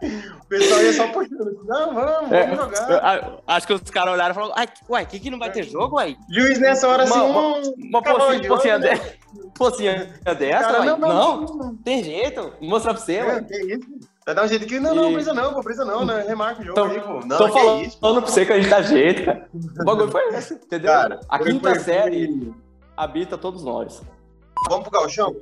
O 0.02 0.46
pessoal 0.48 0.82
ia 0.82 0.94
só 0.94 1.08
puxando. 1.10 1.64
Não, 1.66 1.94
vamos, 1.94 2.32
é, 2.32 2.48
vamos 2.48 2.78
jogar. 2.78 3.42
acho 3.48 3.68
que 3.68 3.74
os 3.74 3.82
caras 3.82 4.14
olharam 4.14 4.32
e 4.32 4.36
falaram, 4.36 4.72
uai, 4.88 5.06
que 5.06 5.20
que 5.20 5.30
não 5.30 5.38
vai 5.38 5.52
ter 5.52 5.64
jogo, 5.64 5.98
uai? 5.98 6.18
Juiz 6.30 6.60
nessa 6.60 6.88
hora 6.88 7.04
assim, 7.04 7.14
uma, 7.14 7.58
um, 7.58 7.74
uma 7.78 8.02
pocinha, 8.02 8.48
pocinha, 8.48 8.80
de, 8.80 8.90
pocinha 9.54 10.14
dessa, 10.38 10.72
cara, 10.72 10.86
não, 10.86 10.98
não, 10.98 11.42
não, 11.42 11.76
tem 11.78 12.04
jeito, 12.04 12.54
mostrar 12.62 12.94
pra 12.94 13.04
você, 13.04 13.18
é, 13.18 13.42
Que 13.42 13.76
isso? 13.76 13.88
Vai 14.26 14.36
dar 14.36 14.46
um 14.46 14.48
jeito 14.48 14.66
que 14.68 14.80
não, 14.80 14.96
não, 14.96 15.14
presa 15.14 15.34
não, 15.34 15.54
pô, 15.54 15.62
presa 15.62 15.84
não, 15.84 16.06
né? 16.06 16.24
Remarca 16.28 16.62
o 16.62 16.66
jogo 16.66 16.84
aí, 16.84 17.02
pô. 17.02 17.20
Não, 17.26 17.38
tô 17.38 17.50
falando, 17.50 17.82
isso, 17.84 18.00
falando 18.00 18.22
pra 18.22 18.32
você 18.32 18.46
que 18.46 18.54
a 18.54 18.60
gente 18.60 18.70
dá 18.70 18.82
jeito, 18.82 19.26
cara. 19.26 19.50
O 19.82 19.84
bagulho 19.86 20.12
foi 20.12 20.28
esse, 20.36 20.54
entendeu? 20.54 20.92
Cara, 20.92 21.20
a 21.28 21.40
quinta 21.40 21.70
foi, 21.72 21.80
série 21.80 22.54
habita 22.96 23.38
todos 23.38 23.64
nós. 23.64 24.02
Vamos 24.70 24.88
pro 24.88 25.00
galchão? 25.00 25.36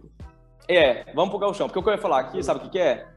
É, 0.68 1.06
vamos 1.14 1.30
pro 1.30 1.40
galchão. 1.40 1.68
Porque 1.68 1.80
o 1.80 1.84
que 1.84 1.90
eu 1.90 1.94
ia 1.94 2.02
falar 2.02 2.20
aqui, 2.20 2.44
sabe 2.44 2.60
o 2.60 2.64
que, 2.64 2.70
que 2.70 2.80
é? 2.80 3.08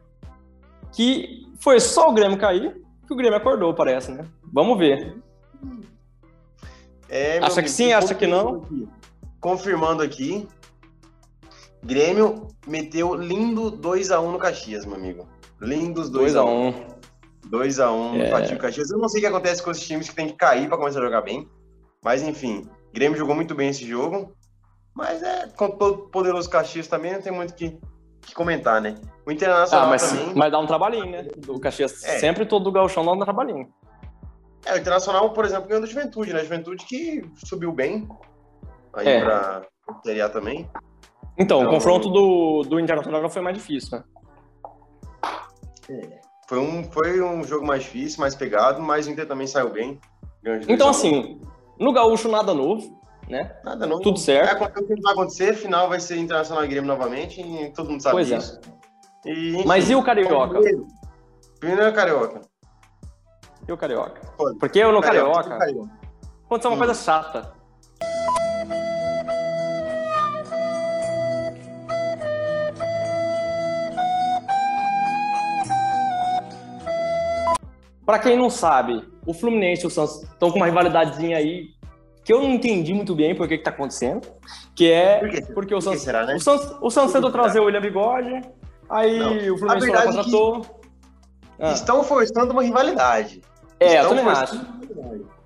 Que 0.92 1.46
foi 1.60 1.80
só 1.80 2.08
o 2.08 2.12
Grêmio 2.12 2.38
cair 2.38 2.80
que 3.10 3.14
o 3.14 3.16
Grêmio 3.16 3.36
acordou, 3.36 3.74
parece, 3.74 4.12
né? 4.12 4.24
Vamos 4.52 4.78
ver. 4.78 5.16
É, 7.08 7.38
acha 7.38 7.46
amigo, 7.46 7.62
que 7.62 7.68
sim, 7.68 7.92
acha 7.92 8.14
que 8.14 8.24
não? 8.24 8.62
Aqui, 8.62 8.88
confirmando 9.40 10.00
aqui, 10.00 10.46
Grêmio 11.82 12.46
meteu 12.68 13.12
lindo 13.16 13.72
2x1 13.72 14.30
no 14.30 14.38
Caxias, 14.38 14.86
meu 14.86 14.94
amigo. 14.94 15.28
Lindos 15.60 16.08
2x1. 16.08 16.86
2x1 17.50 18.12
no 18.12 18.22
é. 18.22 18.56
Caxias. 18.56 18.92
Eu 18.92 18.98
não 18.98 19.08
sei 19.08 19.18
o 19.18 19.22
que 19.22 19.26
acontece 19.26 19.60
com 19.60 19.72
esses 19.72 19.84
times 19.84 20.08
que 20.08 20.14
tem 20.14 20.28
que 20.28 20.34
cair 20.34 20.68
para 20.68 20.78
começar 20.78 21.00
a 21.00 21.02
jogar 21.02 21.22
bem. 21.22 21.48
Mas 22.04 22.22
enfim, 22.22 22.68
Grêmio 22.94 23.18
jogou 23.18 23.34
muito 23.34 23.56
bem 23.56 23.70
esse 23.70 23.84
jogo. 23.84 24.36
Mas 25.00 25.22
é, 25.22 25.48
com 25.56 25.70
todo 25.70 26.10
poderoso 26.10 26.50
Caxias 26.50 26.86
também, 26.86 27.14
não 27.14 27.22
tem 27.22 27.32
muito 27.32 27.54
que, 27.54 27.80
que 28.20 28.34
comentar, 28.34 28.82
né? 28.82 28.96
O 29.26 29.32
Internacional 29.32 29.86
ah, 29.86 29.88
mas, 29.88 30.10
também. 30.10 30.34
Mas 30.34 30.52
dá 30.52 30.58
um 30.58 30.66
trabalhinho, 30.66 31.06
né? 31.06 31.26
O 31.48 31.58
Caxias 31.58 32.04
é. 32.04 32.18
sempre 32.18 32.44
todo 32.44 32.66
o 32.66 32.70
Gauchão 32.70 33.02
dá 33.02 33.12
um 33.12 33.18
trabalhinho. 33.18 33.66
É, 34.66 34.74
o 34.74 34.76
Internacional, 34.76 35.30
por 35.32 35.46
exemplo, 35.46 35.68
ganhou 35.68 35.80
do 35.80 35.86
Juventude, 35.86 36.34
né? 36.34 36.40
Juventude 36.40 36.84
que 36.84 37.24
subiu 37.46 37.72
bem 37.72 38.06
aí 38.92 39.08
é. 39.08 39.24
pra 39.24 39.62
Série 40.04 40.20
A 40.20 40.28
também. 40.28 40.68
Então, 41.38 41.60
então, 41.60 41.62
o 41.62 41.70
confronto 41.70 42.10
do, 42.10 42.62
do 42.64 42.78
Internacional 42.78 43.26
foi 43.30 43.40
mais 43.40 43.56
difícil, 43.56 43.96
né? 43.96 44.04
É. 45.88 46.20
Foi 46.46 46.58
um, 46.58 46.84
foi 46.92 47.22
um 47.22 47.42
jogo 47.42 47.66
mais 47.66 47.84
difícil, 47.84 48.20
mais 48.20 48.34
pegado, 48.34 48.82
mas 48.82 49.06
o 49.06 49.10
Inter 49.10 49.26
também 49.26 49.46
saiu 49.46 49.70
bem. 49.70 49.98
Então, 50.68 50.90
assim, 50.90 51.40
no 51.78 51.90
Gaúcho 51.90 52.28
nada 52.28 52.52
novo 52.52 52.99
né? 53.30 53.56
Nada 53.64 53.86
novo. 53.86 54.02
Tudo 54.02 54.18
certo. 54.18 54.62
É, 54.62 54.66
o 54.66 54.86
que 54.86 55.00
vai 55.00 55.12
acontecer, 55.12 55.54
final 55.54 55.88
vai 55.88 56.00
ser 56.00 56.18
Internacional 56.18 56.64
e 56.64 56.68
Grêmio 56.68 56.88
novamente, 56.88 57.40
e 57.40 57.70
todo 57.70 57.90
mundo 57.90 58.02
sabe 58.02 58.16
pois 58.16 58.30
é. 58.30 58.36
disso. 58.36 58.60
É. 59.24 59.30
E, 59.30 59.56
enfim, 59.56 59.66
Mas 59.66 59.88
e 59.88 59.94
o 59.94 60.02
Carioca? 60.02 60.60
Primeiro 61.58 61.82
é 61.82 61.92
Carioca. 61.92 62.40
E 63.68 63.72
o 63.72 63.76
Carioca? 63.76 64.20
Pode. 64.36 64.58
Porque 64.58 64.78
eu 64.78 64.92
no 64.92 65.00
Carioca, 65.00 65.42
Carioca, 65.42 65.58
Carioca. 65.58 65.90
aconteceu 66.44 66.70
uma 66.70 66.76
hum. 66.76 66.78
coisa 66.78 66.94
chata. 66.94 67.60
Para 78.04 78.18
quem 78.18 78.36
não 78.36 78.50
sabe, 78.50 79.08
o 79.24 79.32
Fluminense 79.32 79.84
e 79.84 79.86
o 79.86 79.90
Santos 79.90 80.24
estão 80.24 80.50
com 80.50 80.56
uma 80.56 80.66
rivalidadezinha 80.66 81.36
aí 81.36 81.68
que 82.30 82.34
eu 82.34 82.42
não 82.42 82.50
entendi 82.52 82.94
muito 82.94 83.12
bem 83.12 83.34
por 83.34 83.48
que 83.48 83.58
que 83.58 83.64
tá 83.64 83.70
acontecendo, 83.70 84.24
que 84.72 84.88
é 84.88 85.18
Por 85.18 85.52
porque 85.52 85.74
o 85.74 85.80
Santos, 85.80 86.02
será, 86.02 86.24
né? 86.24 86.36
o 86.36 86.38
Santos, 86.38 86.76
o 86.80 86.88
Santos 86.88 87.12
tentou 87.12 87.32
trazer 87.32 87.58
o 87.58 87.64
William 87.64 87.80
Bigode, 87.80 88.40
aí 88.88 89.18
não. 89.18 89.54
o 89.54 89.58
Fluminense 89.58 89.86
foi 89.88 89.96
lá 89.96 90.04
contratou. 90.04 90.66
Ah. 91.58 91.72
Estão 91.72 92.04
forçando 92.04 92.52
uma 92.52 92.62
rivalidade. 92.62 93.42
É, 93.80 93.96
estão 93.96 94.02
eu 94.02 94.08
também 94.10 94.32
acho. 94.32 94.64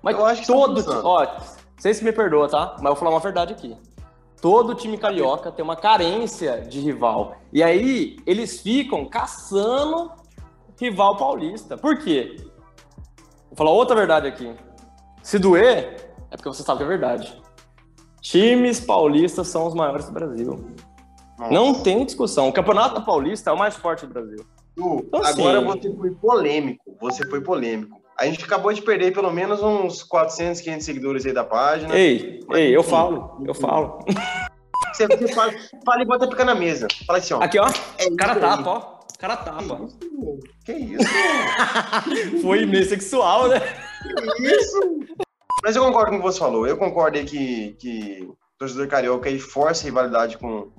Mas 0.03 0.15
eu 0.15 0.25
acho 0.27 0.41
que 0.41 0.47
todo, 0.47 0.85
ó, 1.03 1.25
sei 1.79 1.91
se 1.91 2.03
me 2.03 2.11
perdoa, 2.11 2.47
tá? 2.47 2.73
Mas 2.73 2.83
eu 2.83 2.89
vou 2.89 2.95
falar 2.97 3.09
uma 3.09 3.19
verdade 3.19 3.53
aqui. 3.53 3.75
Todo 4.39 4.75
time 4.75 4.95
carioca 4.95 5.51
tem 5.51 5.65
uma 5.65 5.75
carência 5.75 6.61
de 6.61 6.81
rival. 6.81 7.37
E 7.51 7.63
aí 7.63 8.17
eles 8.27 8.61
ficam 8.61 9.05
caçando 9.05 10.11
rival 10.79 11.17
paulista. 11.17 11.75
Por 11.79 11.97
quê? 11.97 12.35
Vou 13.47 13.57
falar 13.57 13.71
outra 13.71 13.95
verdade 13.95 14.27
aqui. 14.27 14.53
Se 15.23 15.39
doer, 15.39 16.04
é 16.35 16.37
porque 16.37 16.49
você 16.49 16.63
sabe 16.63 16.79
que 16.79 16.83
é 16.83 16.87
verdade. 16.87 17.41
Times 18.21 18.79
paulistas 18.79 19.47
são 19.47 19.65
os 19.65 19.73
maiores 19.73 20.05
do 20.05 20.11
Brasil. 20.11 20.65
Nossa. 21.39 21.53
Não 21.53 21.73
tem 21.81 22.05
discussão. 22.05 22.49
O 22.49 22.53
Campeonato 22.53 23.01
Paulista 23.03 23.49
é 23.49 23.53
o 23.53 23.57
mais 23.57 23.75
forte 23.75 24.05
do 24.05 24.13
Brasil. 24.13 24.45
então, 24.77 25.23
agora 25.23 25.59
assim... 25.59 25.65
você 25.65 25.95
foi 25.95 26.11
polêmico. 26.11 26.83
Você 27.01 27.29
foi 27.29 27.41
polêmico. 27.41 28.01
A 28.17 28.25
gente 28.25 28.43
acabou 28.43 28.71
de 28.71 28.81
perder 28.81 29.13
pelo 29.13 29.31
menos 29.31 29.61
uns 29.61 30.03
400, 30.03 30.61
500 30.61 30.85
seguidores 30.85 31.25
aí 31.25 31.33
da 31.33 31.43
página. 31.43 31.95
Ei, 31.95 32.39
ei, 32.53 32.75
eu 32.75 32.83
falo, 32.83 33.43
eu 33.45 33.53
falo. 33.53 33.99
Você, 34.93 35.07
você 35.07 35.27
fala, 35.33 35.53
fala 35.85 36.01
e 36.01 36.05
bota 36.05 36.23
a 36.23 36.29
pica 36.29 36.45
na 36.45 36.55
mesa. 36.55 36.87
Fala 37.05 37.19
assim, 37.19 37.33
ó. 37.33 37.41
Aqui, 37.41 37.59
ó. 37.59 37.67
É 37.97 38.15
cara 38.15 38.35
tapa, 38.37 38.69
ó. 38.69 38.99
Cara 39.19 39.37
tapa. 39.37 39.87
Que 40.65 40.71
isso? 40.73 41.05
Que 42.05 42.13
isso? 42.35 42.41
Foi 42.41 42.65
meio 42.65 42.85
sexual, 42.85 43.49
né? 43.49 43.59
Que 43.59 44.47
isso? 44.47 44.99
Mas 45.65 45.75
eu 45.75 45.83
concordo 45.83 46.11
com 46.11 46.17
o 46.17 46.19
que 46.19 46.25
você 46.25 46.37
falou. 46.37 46.67
Eu 46.67 46.77
concordo 46.77 47.17
aí 47.17 47.25
que, 47.25 47.73
que 47.79 48.19
o 48.21 48.37
torcedor 48.55 48.87
carioca 48.87 49.27
aí 49.27 49.39
força 49.39 49.81
a 49.81 49.85
rivalidade 49.85 50.37
com, 50.37 50.71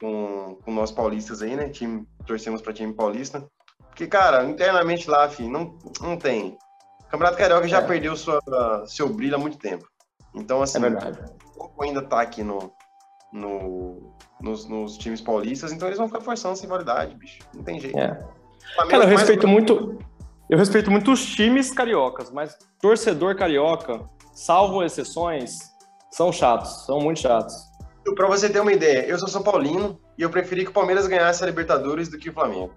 com, 0.00 0.56
com 0.64 0.72
nós 0.72 0.90
paulistas 0.90 1.42
aí, 1.42 1.54
né? 1.54 1.68
Time, 1.68 2.06
torcemos 2.26 2.62
para 2.62 2.72
time 2.72 2.94
paulista. 2.94 3.46
Porque, 3.80 4.06
cara, 4.06 4.42
internamente 4.46 5.10
lá, 5.10 5.28
filho, 5.28 5.50
não, 5.50 5.78
não 6.00 6.16
tem. 6.16 6.56
O 7.02 7.10
Campeonato 7.10 7.36
Carioca 7.36 7.68
já 7.68 7.82
é. 7.82 7.86
perdeu 7.86 8.16
sua, 8.16 8.40
seu 8.86 9.10
brilho 9.10 9.34
há 9.34 9.38
muito 9.38 9.58
tempo. 9.58 9.86
Então, 10.34 10.62
assim, 10.62 10.78
é 10.78 10.80
verdade. 10.80 11.18
o 11.54 11.82
ainda 11.82 12.00
tá 12.00 12.22
aqui 12.22 12.42
no, 12.42 12.72
no, 13.30 14.16
nos, 14.40 14.66
nos, 14.66 14.96
times 14.96 15.20
paulistas, 15.20 15.70
então 15.70 15.86
eles 15.86 15.98
vão 15.98 16.08
ficar 16.08 16.22
forçando 16.22 16.54
essa 16.54 16.62
rivalidade, 16.62 17.14
bicho. 17.14 17.40
Não 17.54 17.62
tem 17.62 17.78
jeito. 17.78 17.98
É. 17.98 18.26
Cara, 18.88 19.04
eu 19.04 19.08
respeito 19.08 19.46
muito. 19.46 19.98
Eu 20.54 20.58
respeito 20.58 20.88
muito 20.88 21.10
os 21.10 21.26
times 21.26 21.72
cariocas, 21.72 22.30
mas 22.30 22.56
torcedor 22.80 23.34
carioca 23.34 24.08
salvo 24.32 24.84
exceções, 24.84 25.58
são 26.12 26.30
chatos, 26.30 26.86
são 26.86 27.00
muito 27.00 27.18
chatos. 27.18 27.56
Para 28.14 28.28
você 28.28 28.48
ter 28.48 28.60
uma 28.60 28.72
ideia, 28.72 29.04
eu 29.04 29.18
sou 29.18 29.26
São 29.26 29.42
Paulino 29.42 29.98
e 30.16 30.22
eu 30.22 30.30
preferi 30.30 30.62
que 30.62 30.70
o 30.70 30.72
Palmeiras 30.72 31.08
ganhasse 31.08 31.42
a 31.42 31.46
Libertadores 31.48 32.08
do 32.08 32.18
que 32.18 32.30
o 32.30 32.32
Flamengo. 32.32 32.72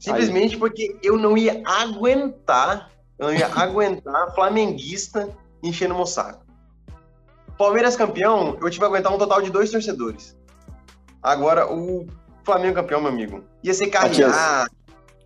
Simplesmente 0.00 0.54
Aí. 0.54 0.58
porque 0.58 0.98
eu 1.04 1.16
não 1.16 1.38
ia 1.38 1.62
aguentar, 1.64 2.90
eu 3.16 3.28
não 3.28 3.34
ia 3.34 3.46
aguentar 3.54 4.34
flamenguista 4.34 5.28
enchendo 5.62 5.94
o 5.94 5.98
meu 5.98 6.06
saco. 6.06 6.44
Palmeiras 7.56 7.94
campeão, 7.94 8.58
eu 8.60 8.68
tive 8.68 8.80
que 8.80 8.84
aguentar 8.86 9.14
um 9.14 9.18
total 9.18 9.40
de 9.40 9.52
dois 9.52 9.70
torcedores. 9.70 10.36
Agora, 11.22 11.72
o 11.72 12.08
Flamengo 12.42 12.74
campeão, 12.74 13.00
meu 13.00 13.12
amigo, 13.12 13.44
ia 13.62 13.72
ser 13.72 13.86
carrear, 13.86 14.66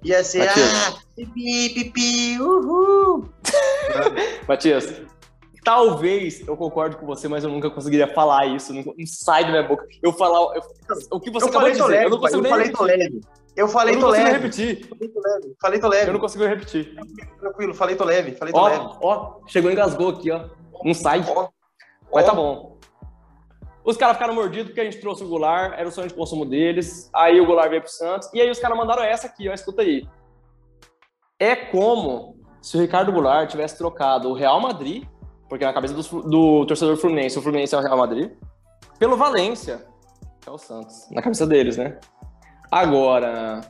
ia 0.07 0.25
ser 0.25 0.47
Matias. 0.47 0.73
ah, 0.73 0.99
pipi, 1.17 1.71
pipi, 1.75 2.41
uhul. 2.41 3.29
Matias, 4.49 5.07
Talvez 5.67 6.47
eu 6.47 6.57
concorde 6.57 6.97
com 6.97 7.05
você, 7.05 7.27
mas 7.27 7.43
eu 7.43 7.51
nunca 7.51 7.69
conseguiria 7.69 8.07
falar 8.07 8.47
isso. 8.47 8.73
Não, 8.73 8.85
não 8.85 9.05
sai 9.05 9.43
da 9.43 9.51
minha 9.51 9.65
boca. 9.65 9.85
Eu 10.01 10.13
falar. 10.13 10.55
Eu, 10.55 10.63
o 11.11 11.19
que 11.19 11.29
você 11.29 11.45
eu 11.45 11.49
acabou 11.49 11.69
de 11.69 11.77
dizer, 11.77 12.05
eu 12.05 12.11
não 12.11 12.21
consigo 12.21 12.47
eu 12.47 12.49
falei 12.49 12.71
Toledo. 12.71 13.21
Eu 13.57 13.67
falei 13.67 13.95
eu 13.97 13.99
não 13.99 14.09
consigo 14.09 14.29
repetir. 14.29 14.89
Falei 15.61 15.81
Toledo. 15.81 16.07
Eu 16.07 16.13
não 16.13 16.21
consigo 16.21 16.45
repetir. 16.45 16.95
Tranquilo, 17.41 17.75
falei 17.75 17.97
Toledo. 17.97 18.37
Falei 18.39 18.55
Toledo. 18.55 18.97
Ó, 19.01 19.41
ó, 19.41 19.41
chegou 19.49 19.73
engasgou 19.73 20.11
aqui, 20.11 20.31
ó. 20.31 20.45
Não 20.85 20.95
sai. 20.95 21.25
Ó, 21.29 21.49
mas 22.15 22.25
tá 22.25 22.33
bom. 22.33 22.76
Os 23.87 23.97
caras 23.97 24.17
ficaram 24.17 24.35
mordidos 24.35 24.67
porque 24.67 24.81
a 24.81 24.85
gente 24.85 25.01
trouxe 25.01 25.23
o 25.25 25.29
Goulart, 25.29 25.73
era 25.79 25.89
o 25.89 25.93
sonho 25.93 26.09
de 26.09 26.15
consumo 26.15 26.45
deles. 26.45 27.09
Aí 27.15 27.41
o 27.41 27.47
Goulart 27.47 27.71
veio 27.71 27.83
pro 27.83 27.91
Santos. 27.91 28.29
E 28.35 28.41
aí 28.41 28.51
os 28.51 28.59
caras 28.59 28.77
mandaram 28.77 29.03
essa 29.05 29.29
aqui, 29.29 29.49
ó. 29.49 29.55
Escuta 29.55 29.83
aí. 29.83 30.07
É 31.39 31.55
como 31.55 32.37
se 32.61 32.77
o 32.77 32.81
Ricardo 32.81 33.13
Goulart 33.13 33.49
tivesse 33.49 33.79
trocado 33.79 34.29
o 34.29 34.35
Real 34.35 34.61
Madrid 34.61 35.05
porque 35.49 35.65
na 35.65 35.73
cabeça 35.73 35.95
do, 35.95 36.23
do 36.23 36.67
torcedor 36.67 36.97
Fluminense, 36.97 37.39
o 37.39 37.43
Fluminense 37.43 37.75
é 37.75 37.79
o 37.79 37.81
Real 37.81 37.97
Madrid, 37.97 38.33
pelo 38.99 39.17
Valência, 39.17 39.87
que 40.41 40.49
é 40.49 40.53
o 40.53 40.59
Santos, 40.59 41.09
na 41.11 41.23
cabeça 41.23 41.47
deles, 41.47 41.77
né? 41.77 41.99
Agora, 42.71 43.61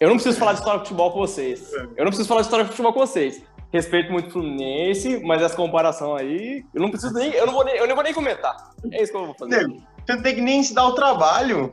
eu 0.00 0.08
não 0.08 0.16
preciso 0.16 0.38
falar 0.38 0.52
de 0.52 0.58
história 0.58 0.80
de 0.80 0.88
futebol 0.88 1.12
com 1.12 1.20
vocês. 1.20 1.72
Eu 1.72 2.04
não 2.04 2.06
preciso 2.06 2.28
falar 2.28 2.40
de 2.40 2.46
história 2.46 2.64
de 2.64 2.70
futebol 2.70 2.92
com 2.92 3.00
vocês. 3.00 3.42
Respeito 3.72 4.12
muito 4.12 4.28
o 4.28 4.30
Fluminense, 4.32 5.20
mas 5.24 5.40
essa 5.40 5.56
comparação 5.56 6.14
aí, 6.14 6.62
eu 6.74 6.82
não 6.82 6.90
preciso 6.90 7.14
nem, 7.14 7.32
eu 7.32 7.46
não 7.46 7.54
vou 7.54 7.64
nem, 7.64 7.74
eu 7.76 7.86
nem 7.86 7.94
vou 7.94 8.04
nem 8.04 8.12
comentar. 8.12 8.54
É 8.90 9.02
isso 9.02 9.10
que 9.10 9.16
eu 9.16 9.26
vou 9.26 9.34
fazer. 9.34 9.66
Você 9.66 10.14
não 10.14 10.22
tem 10.22 10.34
que 10.34 10.40
nem 10.42 10.62
se 10.62 10.74
dar 10.74 10.86
o 10.86 10.94
trabalho 10.94 11.72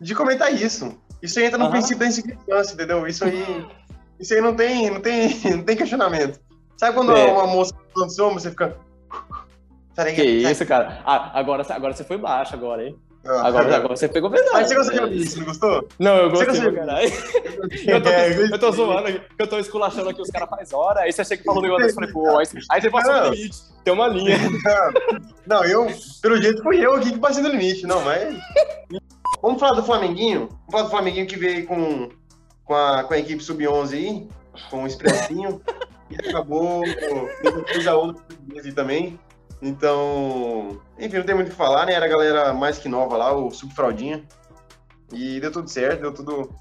de 0.00 0.14
comentar 0.14 0.52
isso. 0.52 0.98
Isso 1.22 1.38
aí 1.38 1.46
entra 1.46 1.58
no 1.58 1.70
princípio 1.70 1.98
da 1.98 2.06
insignificância, 2.06 2.74
entendeu? 2.74 3.06
Isso 3.06 3.24
aí, 3.24 3.66
isso 4.18 4.32
aí 4.32 4.40
não 4.40 4.54
tem, 4.54 4.90
não 4.90 5.00
tem, 5.00 5.38
não 5.56 5.62
tem 5.62 5.76
questionamento. 5.76 6.40
Sabe 6.78 6.94
quando 6.94 7.14
é. 7.14 7.26
uma 7.26 7.46
moça 7.46 7.74
lançou, 7.94 8.32
você 8.32 8.50
fica. 8.50 8.76
Peraí, 9.94 10.14
que 10.14 10.22
isso, 10.22 10.66
cara? 10.66 11.02
Ah, 11.04 11.38
agora, 11.38 11.64
agora 11.70 11.92
você 11.92 12.04
foi 12.04 12.16
baixo 12.16 12.54
agora, 12.54 12.86
hein? 12.86 12.98
Ah, 13.26 13.48
agora, 13.48 13.76
agora 13.76 13.96
você 13.96 14.06
pegou 14.06 14.30
pesado. 14.30 14.52
Mas 14.52 14.68
você 14.68 14.74
gostou 14.74 15.08
de 15.08 15.16
isso, 15.16 15.38
não 15.38 15.46
gostou? 15.46 15.88
Não, 15.98 16.16
eu 16.16 16.30
gostei 16.30 16.60
pra 16.60 16.72
caralho. 16.72 17.08
eu, 17.86 18.02
tô, 18.02 18.08
é, 18.10 18.44
eu 18.52 18.58
tô 18.58 18.72
zoando 18.72 19.08
aqui, 19.08 19.20
eu 19.38 19.46
tô 19.46 19.58
esculachando 19.58 20.10
aqui, 20.10 20.20
os 20.20 20.30
caras 20.30 20.48
faz 20.50 20.72
hora, 20.74 21.00
aí 21.00 21.12
você 21.12 21.22
achei 21.22 21.36
que 21.38 21.44
falou 21.44 21.60
um 21.60 21.62
negócio, 21.62 21.88
eu 21.88 21.94
falei, 21.94 22.12
pô, 22.12 22.38
aí, 22.38 22.46
aí 22.70 22.82
você 22.82 22.90
passou 22.90 23.14
do 23.14 23.30
limite, 23.30 23.56
tem 23.82 23.94
uma 23.94 24.08
linha. 24.08 24.36
Não, 25.46 25.56
não, 25.58 25.64
eu, 25.64 25.86
pelo 26.20 26.40
jeito 26.40 26.62
fui 26.62 26.84
eu 26.84 26.94
aqui 26.94 27.12
que 27.12 27.18
passei 27.18 27.42
do 27.42 27.48
limite, 27.48 27.86
não, 27.86 28.02
mas... 28.02 28.36
Vamos 29.40 29.60
falar 29.60 29.74
do 29.74 29.82
Flamenguinho? 29.82 30.48
Vamos 30.48 30.70
falar 30.70 30.82
do 30.84 30.90
Flamenguinho 30.90 31.26
que 31.26 31.36
veio 31.36 31.66
com, 31.66 32.10
com, 32.64 32.74
a, 32.74 33.04
com 33.04 33.14
a 33.14 33.18
equipe 33.18 33.42
sub-11 33.42 33.92
aí, 33.92 34.28
com 34.70 34.84
o 34.84 34.86
Expressinho, 34.86 35.60
e 36.10 36.28
acabou, 36.28 36.82
fez 37.66 37.86
a 37.86 37.94
outra 37.94 38.22
também. 38.74 39.18
Então, 39.64 40.78
enfim, 40.98 41.16
não 41.16 41.24
tem 41.24 41.34
muito 41.34 41.48
o 41.48 41.50
que 41.50 41.56
falar, 41.56 41.86
né? 41.86 41.94
Era 41.94 42.04
a 42.04 42.08
galera 42.08 42.52
mais 42.52 42.78
que 42.78 42.86
nova 42.86 43.16
lá, 43.16 43.32
o 43.32 43.50
Subfraudinha. 43.50 44.22
E 45.10 45.40
deu 45.40 45.50
tudo 45.50 45.70
certo, 45.70 46.02
deu 46.02 46.12
tudo, 46.12 46.54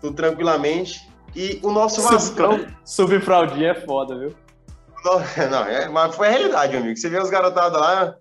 tudo 0.00 0.16
tranquilamente. 0.16 1.08
E 1.34 1.60
o 1.62 1.70
nosso 1.70 2.02
Vascão. 2.02 2.66
Subfraudinha 2.84 3.70
é 3.70 3.74
foda, 3.74 4.18
viu? 4.18 4.34
Não, 5.48 5.64
é, 5.64 5.88
mas 5.88 6.16
foi 6.16 6.26
a 6.26 6.30
realidade, 6.30 6.76
amigo. 6.76 6.96
Você 6.96 7.08
vê 7.08 7.20
os 7.20 7.30
garotados 7.30 7.80
lá. 7.80 8.16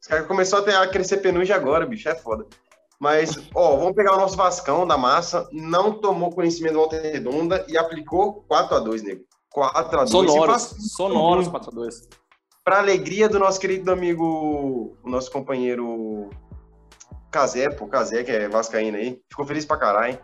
Os 0.00 0.06
caras 0.06 0.26
começou 0.28 0.60
a, 0.60 0.62
ter, 0.62 0.76
a 0.76 0.86
crescer 0.86 1.16
penugem 1.16 1.54
agora, 1.54 1.84
bicho, 1.84 2.08
é 2.08 2.14
foda. 2.14 2.46
Mas, 3.00 3.36
ó, 3.52 3.76
vamos 3.78 3.94
pegar 3.94 4.14
o 4.14 4.20
nosso 4.20 4.36
Vascão 4.36 4.86
da 4.86 4.96
massa. 4.96 5.48
Não 5.50 5.92
tomou 5.92 6.30
conhecimento 6.30 6.74
do 6.74 6.78
Volta 6.78 7.00
Redonda 7.00 7.64
e 7.68 7.76
aplicou 7.76 8.44
4x2, 8.48 9.02
nego. 9.02 9.24
4x2. 9.52 10.06
Sonoros, 10.06 10.62
sonoros 10.96 11.48
4x2 11.48 12.21
para 12.64 12.78
alegria 12.78 13.28
do 13.28 13.38
nosso 13.38 13.58
querido 13.58 13.90
amigo, 13.90 14.96
o 15.02 15.10
nosso 15.10 15.30
companheiro 15.30 16.30
Casé, 17.30 17.70
pô, 17.70 17.86
Casé, 17.86 18.22
que 18.22 18.30
é 18.30 18.48
vascaíno 18.48 18.96
aí. 18.96 19.20
Ficou 19.28 19.46
feliz 19.46 19.64
pra 19.64 19.76
caralho. 19.76 20.18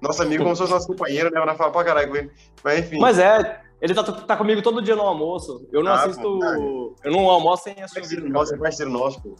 Nosso 0.00 0.22
amigo, 0.22 0.42
como 0.42 0.54
se 0.54 0.62
fosse 0.62 0.72
nosso 0.72 0.86
companheiro, 0.86 1.30
né? 1.32 1.40
Vai 1.40 1.56
falar 1.56 1.70
pra 1.70 1.84
caralho 1.84 2.10
com 2.10 2.16
ele. 2.16 2.32
Mas 2.62 2.78
enfim. 2.80 2.98
Mas 2.98 3.18
é, 3.18 3.62
ele 3.80 3.94
tá, 3.94 4.02
tá 4.02 4.36
comigo 4.36 4.60
todo 4.60 4.82
dia 4.82 4.96
no 4.96 5.02
almoço. 5.02 5.68
Eu 5.72 5.82
não 5.82 5.92
ah, 5.92 6.02
assisto. 6.02 6.22
Pô, 6.22 6.94
eu 7.04 7.12
não 7.12 7.30
almoço 7.30 7.64
sem 7.64 7.80
assistir. 7.82 8.22
Nossa, 8.22 8.54
é 8.54 8.58
parceiro 8.58 8.90
nosso, 8.90 9.22
pô. 9.22 9.36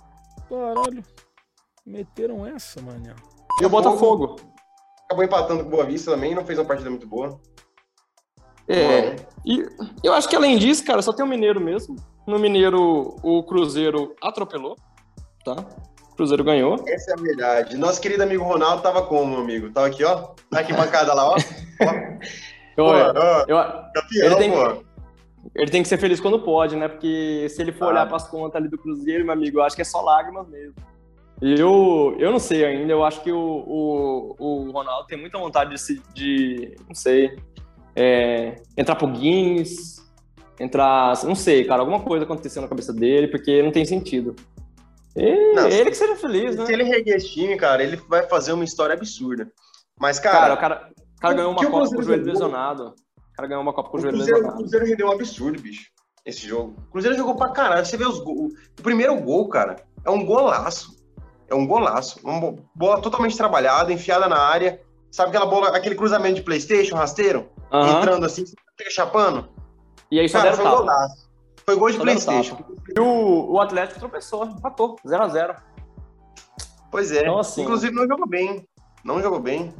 Caralho. 0.49 1.03
Meteram 1.85 2.47
essa, 2.47 2.81
mano. 2.81 3.15
E 3.61 3.67
o 3.67 3.69
Botafogo? 3.69 4.37
Acabou 5.05 5.25
empatando 5.25 5.63
com 5.63 5.69
o 5.69 5.73
Boa 5.73 5.87
Vista 5.87 6.11
também, 6.11 6.35
não 6.35 6.45
fez 6.45 6.59
uma 6.59 6.65
partida 6.67 6.91
muito 6.91 7.07
boa. 7.07 7.41
É. 8.69 9.17
E 9.47 9.67
eu 10.05 10.13
acho 10.13 10.29
que 10.29 10.37
além 10.37 10.59
disso, 10.59 10.85
cara, 10.85 11.01
só 11.01 11.13
tem 11.13 11.25
o 11.25 11.29
Mineiro 11.29 11.61
mesmo. 11.61 11.97
No 12.27 12.39
Mineiro, 12.39 13.17
o 13.23 13.43
Cruzeiro 13.43 14.15
atropelou, 14.23 14.77
tá? 15.45 15.57
O 16.13 16.17
Cruzeiro 16.17 16.45
ganhou. 16.45 16.77
Essa 16.87 17.13
é 17.13 17.15
a 17.15 17.17
verdade. 17.17 17.77
Nosso 17.79 18.01
querido 18.01 18.23
amigo 18.23 18.45
Ronaldo 18.45 18.83
tava 18.83 19.03
como, 19.03 19.33
meu 19.33 19.41
amigo? 19.41 19.71
Tava 19.71 19.87
aqui, 19.87 20.05
ó. 20.05 20.35
Tá 20.51 20.61
aqui 20.61 20.73
bancada 20.75 21.15
lá, 21.15 21.31
ó. 21.31 21.37
ó, 22.79 23.45
eu, 23.49 23.57
campeão, 23.95 24.27
ele 24.27 24.37
tem, 24.37 24.51
pô. 24.51 24.89
Ele 25.55 25.71
tem 25.71 25.83
que 25.83 25.89
ser 25.89 25.99
feliz 25.99 26.21
quando 26.21 26.41
pode, 26.41 26.77
né? 26.77 26.89
Porque 26.89 27.47
se 27.49 27.63
ele 27.63 27.73
for 27.73 27.87
ah. 27.87 27.89
olhar 27.89 28.07
para 28.07 28.17
as 28.17 28.29
contas 28.29 28.57
ali 28.57 28.69
do 28.69 28.77
Cruzeiro, 28.77 29.25
meu 29.25 29.33
amigo, 29.33 29.59
eu 29.59 29.63
acho 29.63 29.75
que 29.75 29.83
é 29.83 29.85
só 29.85 30.03
lágrimas 30.03 30.47
mesmo. 30.49 30.75
Eu, 31.41 32.17
eu 32.19 32.33
não 32.33 32.41
sei 32.41 32.65
ainda, 32.65 32.93
eu 32.93 33.05
acho 33.05 33.23
que 33.23 33.31
o, 33.31 33.39
o, 33.39 34.37
o 34.39 34.71
Ronaldo 34.73 35.07
tem 35.07 35.19
muita 35.19 35.39
vontade 35.39 35.71
de, 35.71 35.79
se, 35.79 36.03
de 36.13 36.77
não 36.89 36.95
sei, 36.95 37.39
é, 38.01 38.55
entrar 38.77 38.95
pro 38.95 39.09
Guinness, 39.09 40.09
entrar, 40.61 41.21
não 41.25 41.35
sei, 41.35 41.65
cara, 41.65 41.81
alguma 41.81 41.99
coisa 41.99 42.25
aconteceu 42.25 42.63
na 42.63 42.69
cabeça 42.69 42.93
dele, 42.93 43.27
porque 43.27 43.61
não 43.61 43.73
tem 43.73 43.85
sentido. 43.85 44.37
E, 45.17 45.53
não, 45.53 45.67
ele 45.67 45.91
que 45.91 45.97
seja 45.97 46.15
feliz, 46.15 46.55
né? 46.55 46.65
Se 46.65 46.73
ele 46.73 46.85
reguer 46.85 47.17
esse 47.17 47.29
time, 47.31 47.57
cara, 47.57 47.83
ele 47.83 47.97
vai 48.09 48.23
fazer 48.29 48.53
uma 48.53 48.63
história 48.63 48.95
absurda. 48.95 49.51
Mas, 49.99 50.21
cara. 50.21 50.39
Cara, 50.39 50.55
o 50.55 50.57
cara, 50.57 50.91
o 51.17 51.21
cara 51.21 51.35
ganhou 51.35 51.51
uma 51.51 51.65
Copa 51.65 51.89
com 51.89 51.99
o 51.99 52.03
joelho 52.03 52.25
lesionado. 52.25 52.95
O 53.33 53.37
cara 53.37 53.49
ganhou 53.49 53.63
uma 53.63 53.73
Copa 53.73 53.91
com 53.91 53.97
o, 53.97 54.01
joelho 54.01 54.19
lesionado. 54.19 54.55
O 54.55 54.57
Cruzeiro 54.59 54.87
rendeu 54.87 55.09
um 55.09 55.13
absurdo, 55.13 55.61
bicho. 55.61 55.91
Esse 56.25 56.47
jogo. 56.47 56.77
O 56.89 56.93
Cruzeiro 56.93 57.17
jogou 57.17 57.35
pra 57.35 57.49
caralho. 57.49 57.85
Você 57.85 57.97
vê 57.97 58.07
os 58.07 58.21
gols. 58.21 58.53
O 58.79 58.83
primeiro 58.83 59.17
gol, 59.17 59.49
cara, 59.49 59.75
é 60.05 60.11
um 60.11 60.25
golaço. 60.25 60.97
É 61.49 61.55
um 61.55 61.67
golaço. 61.67 62.21
Uma 62.23 62.55
bola 62.77 63.01
totalmente 63.01 63.37
trabalhada, 63.37 63.93
enfiada 63.93 64.29
na 64.29 64.39
área. 64.39 64.81
Sabe 65.11 65.31
aquela 65.31 65.47
bola, 65.47 65.69
aquele 65.69 65.95
cruzamento 65.95 66.37
de 66.37 66.43
Playstation 66.43 66.97
rasteiro? 66.97 67.49
Uhum. 67.73 67.99
Entrando 67.99 68.27
assim, 68.27 68.45
fica 68.45 68.91
chapando? 68.91 69.49
E 70.11 70.21
aí 70.21 70.29
só 70.29 70.39
Cara, 70.39 70.51
deram 70.51 70.71
foi 70.71 70.87
tapa. 70.87 71.09
Foi 71.65 71.77
gol 71.77 71.91
de 71.91 71.97
só 71.97 72.03
Playstation. 72.03 72.59
E 72.97 73.01
o, 73.01 73.53
o 73.53 73.61
Atlético 73.61 74.01
tropeçou, 74.01 74.45
empatou, 74.47 74.97
0x0. 75.05 75.57
Pois 76.91 77.13
é. 77.13 77.21
Então, 77.21 77.39
assim, 77.39 77.63
Inclusive 77.63 77.95
não 77.95 78.07
jogou 78.07 78.27
bem. 78.27 78.67
Não 79.05 79.21
jogou 79.21 79.41
bem. 79.41 79.75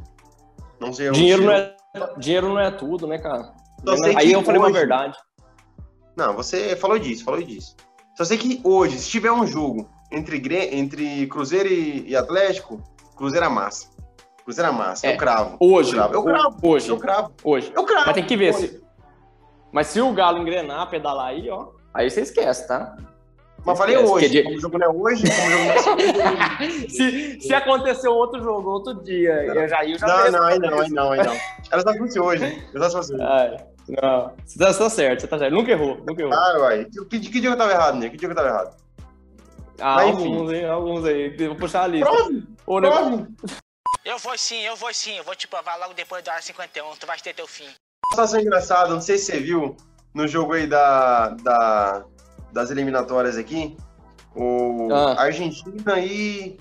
Não 0.79 0.93
sei 0.93 1.11
dinheiro 1.11 1.43
não, 1.43 1.51
é, 1.51 1.75
dinheiro 2.17 2.49
não 2.49 2.59
é 2.59 2.71
tudo, 2.71 3.05
né, 3.05 3.17
cara? 3.17 3.53
Aí 4.15 4.31
eu 4.31 4.43
falei 4.43 4.61
hoje... 4.61 4.71
uma 4.71 4.79
verdade. 4.79 5.17
Não, 6.15 6.35
você 6.35 6.75
falou 6.75 6.97
disso, 6.99 7.23
falou 7.23 7.41
disso. 7.41 7.75
Só 8.15 8.23
sei 8.23 8.37
que 8.37 8.61
hoje, 8.63 8.97
se 8.99 9.09
tiver 9.09 9.31
um 9.31 9.45
jogo 9.45 9.89
entre, 10.11 10.41
entre 10.75 11.27
Cruzeiro 11.27 11.69
e, 11.69 12.09
e 12.09 12.15
Atlético, 12.15 12.81
Cruzeiro 13.15 13.45
amassa. 13.45 13.89
Cruzeiro 14.49 14.69
amassa, 14.71 15.05
é, 15.05 15.13
eu 15.13 15.17
cravo. 15.17 15.57
Hoje. 15.59 15.91
Eu 15.91 15.95
cravo. 15.95 16.13
Eu 16.15 16.23
cravo. 16.23 16.57
Hoje. 16.63 16.89
Eu 16.89 16.97
cravo. 16.97 17.31
Hoje. 17.43 17.71
Eu 17.75 17.83
cravo. 17.83 18.05
Mas 18.07 18.15
tem 18.15 18.25
que 18.25 18.35
ver 18.35 18.55
hoje. 18.55 18.67
se 18.67 18.83
mas 19.71 19.85
se 19.85 20.01
o 20.01 20.11
Galo 20.11 20.39
engrenar, 20.39 20.89
pedalar 20.89 21.27
aí, 21.27 21.47
ó, 21.51 21.67
aí 21.93 22.09
você 22.09 22.21
esquece, 22.21 22.67
tá? 22.67 22.97
Mas 23.63 23.77
falei 23.77 23.95
hoje, 23.97 24.41
como 24.41 24.55
o 24.55 24.59
jogo 24.59 24.79
não 24.79 24.87
é 24.87 24.89
hoje, 24.89 25.23
como 25.29 25.47
o 25.47 25.51
jogo 25.51 25.63
não 26.17 26.65
é 26.65 26.69
se, 26.89 27.41
se 27.41 27.53
aconteceu 27.53 28.11
outro 28.11 28.41
jogo, 28.41 28.71
outro 28.71 28.95
dia, 29.03 29.35
não. 29.43 29.53
eu 29.53 29.67
já 29.67 29.85
já 29.85 30.07
Não, 30.07 30.31
não, 30.31 30.43
aí 30.43 30.57
não, 30.57 30.79
aí 30.79 30.89
não, 30.89 31.11
aí 31.11 31.23
não. 31.23 31.35
Ela 31.69 31.81
só 31.83 31.93
fosse 31.93 32.19
hoje. 32.19 32.69
Ela 32.73 32.89
só 32.89 32.97
fosse 32.97 33.13
hoje. 33.13 33.23
não, 34.01 34.31
você 34.43 34.57
tá, 34.57 34.73
tá, 34.73 34.89
certo, 34.89 35.19
você 35.19 35.27
tá 35.27 35.37
certo. 35.37 35.53
Nunca 35.53 35.69
errou, 35.69 35.97
nunca 36.07 36.21
errou. 36.23 36.31
Claro, 36.31 36.61
uai. 36.61 36.85
Que, 36.85 37.05
que, 37.05 37.19
que 37.19 37.39
dia 37.39 37.51
eu 37.51 37.57
tava 37.57 37.71
errado, 37.71 37.99
né? 37.99 38.09
Que 38.09 38.17
dia 38.17 38.27
eu 38.27 38.33
tava 38.33 38.47
errado? 38.47 38.75
Ah, 39.79 39.95
Mas, 39.97 40.07
alguns, 40.07 40.51
hein? 40.51 40.65
Alguns 40.65 41.05
aí. 41.05 41.37
Vou 41.37 41.55
puxar 41.55 41.83
a 41.83 41.87
lista. 41.87 42.09
Prove, 42.09 42.47
prove. 42.65 43.27
Eu 44.05 44.17
vou 44.17 44.37
sim, 44.37 44.61
eu 44.61 44.75
vou 44.75 44.93
sim. 44.93 45.17
Eu 45.17 45.23
vou 45.23 45.35
te 45.35 45.47
provar 45.47 45.75
logo 45.77 45.93
depois 45.93 46.23
da 46.23 46.33
hora 46.33 46.41
51. 46.41 46.95
Tu 46.95 47.05
vai 47.05 47.19
ter 47.19 47.33
teu 47.33 47.47
fim. 47.47 47.67
Situação 48.11 48.39
engraçada, 48.39 48.93
não 48.93 49.01
sei 49.01 49.17
se 49.17 49.25
você 49.25 49.39
viu 49.39 49.75
no 50.13 50.27
jogo 50.27 50.53
aí 50.53 50.65
da, 50.65 51.29
da 51.29 52.05
das 52.51 52.71
eliminatórias 52.71 53.37
aqui, 53.37 53.77
o 54.35 54.91
ah. 54.91 55.21
Argentina 55.21 55.99
e 55.99 56.57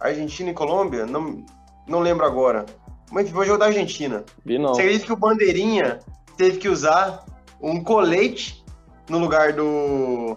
Argentina 0.00 0.50
e 0.50 0.54
Colômbia, 0.54 1.06
não, 1.06 1.44
não 1.86 2.00
lembro 2.00 2.26
agora. 2.26 2.66
Mas 3.10 3.30
foi 3.30 3.44
o 3.44 3.46
jogo 3.46 3.58
da 3.58 3.66
Argentina. 3.66 4.24
Vi 4.44 4.58
não. 4.58 4.74
Você 4.74 4.82
acredita 4.82 5.06
que 5.06 5.12
o 5.12 5.16
Bandeirinha 5.16 6.00
teve 6.36 6.58
que 6.58 6.68
usar 6.68 7.24
um 7.60 7.82
colete 7.82 8.64
no 9.08 9.18
lugar 9.18 9.52
do 9.52 10.36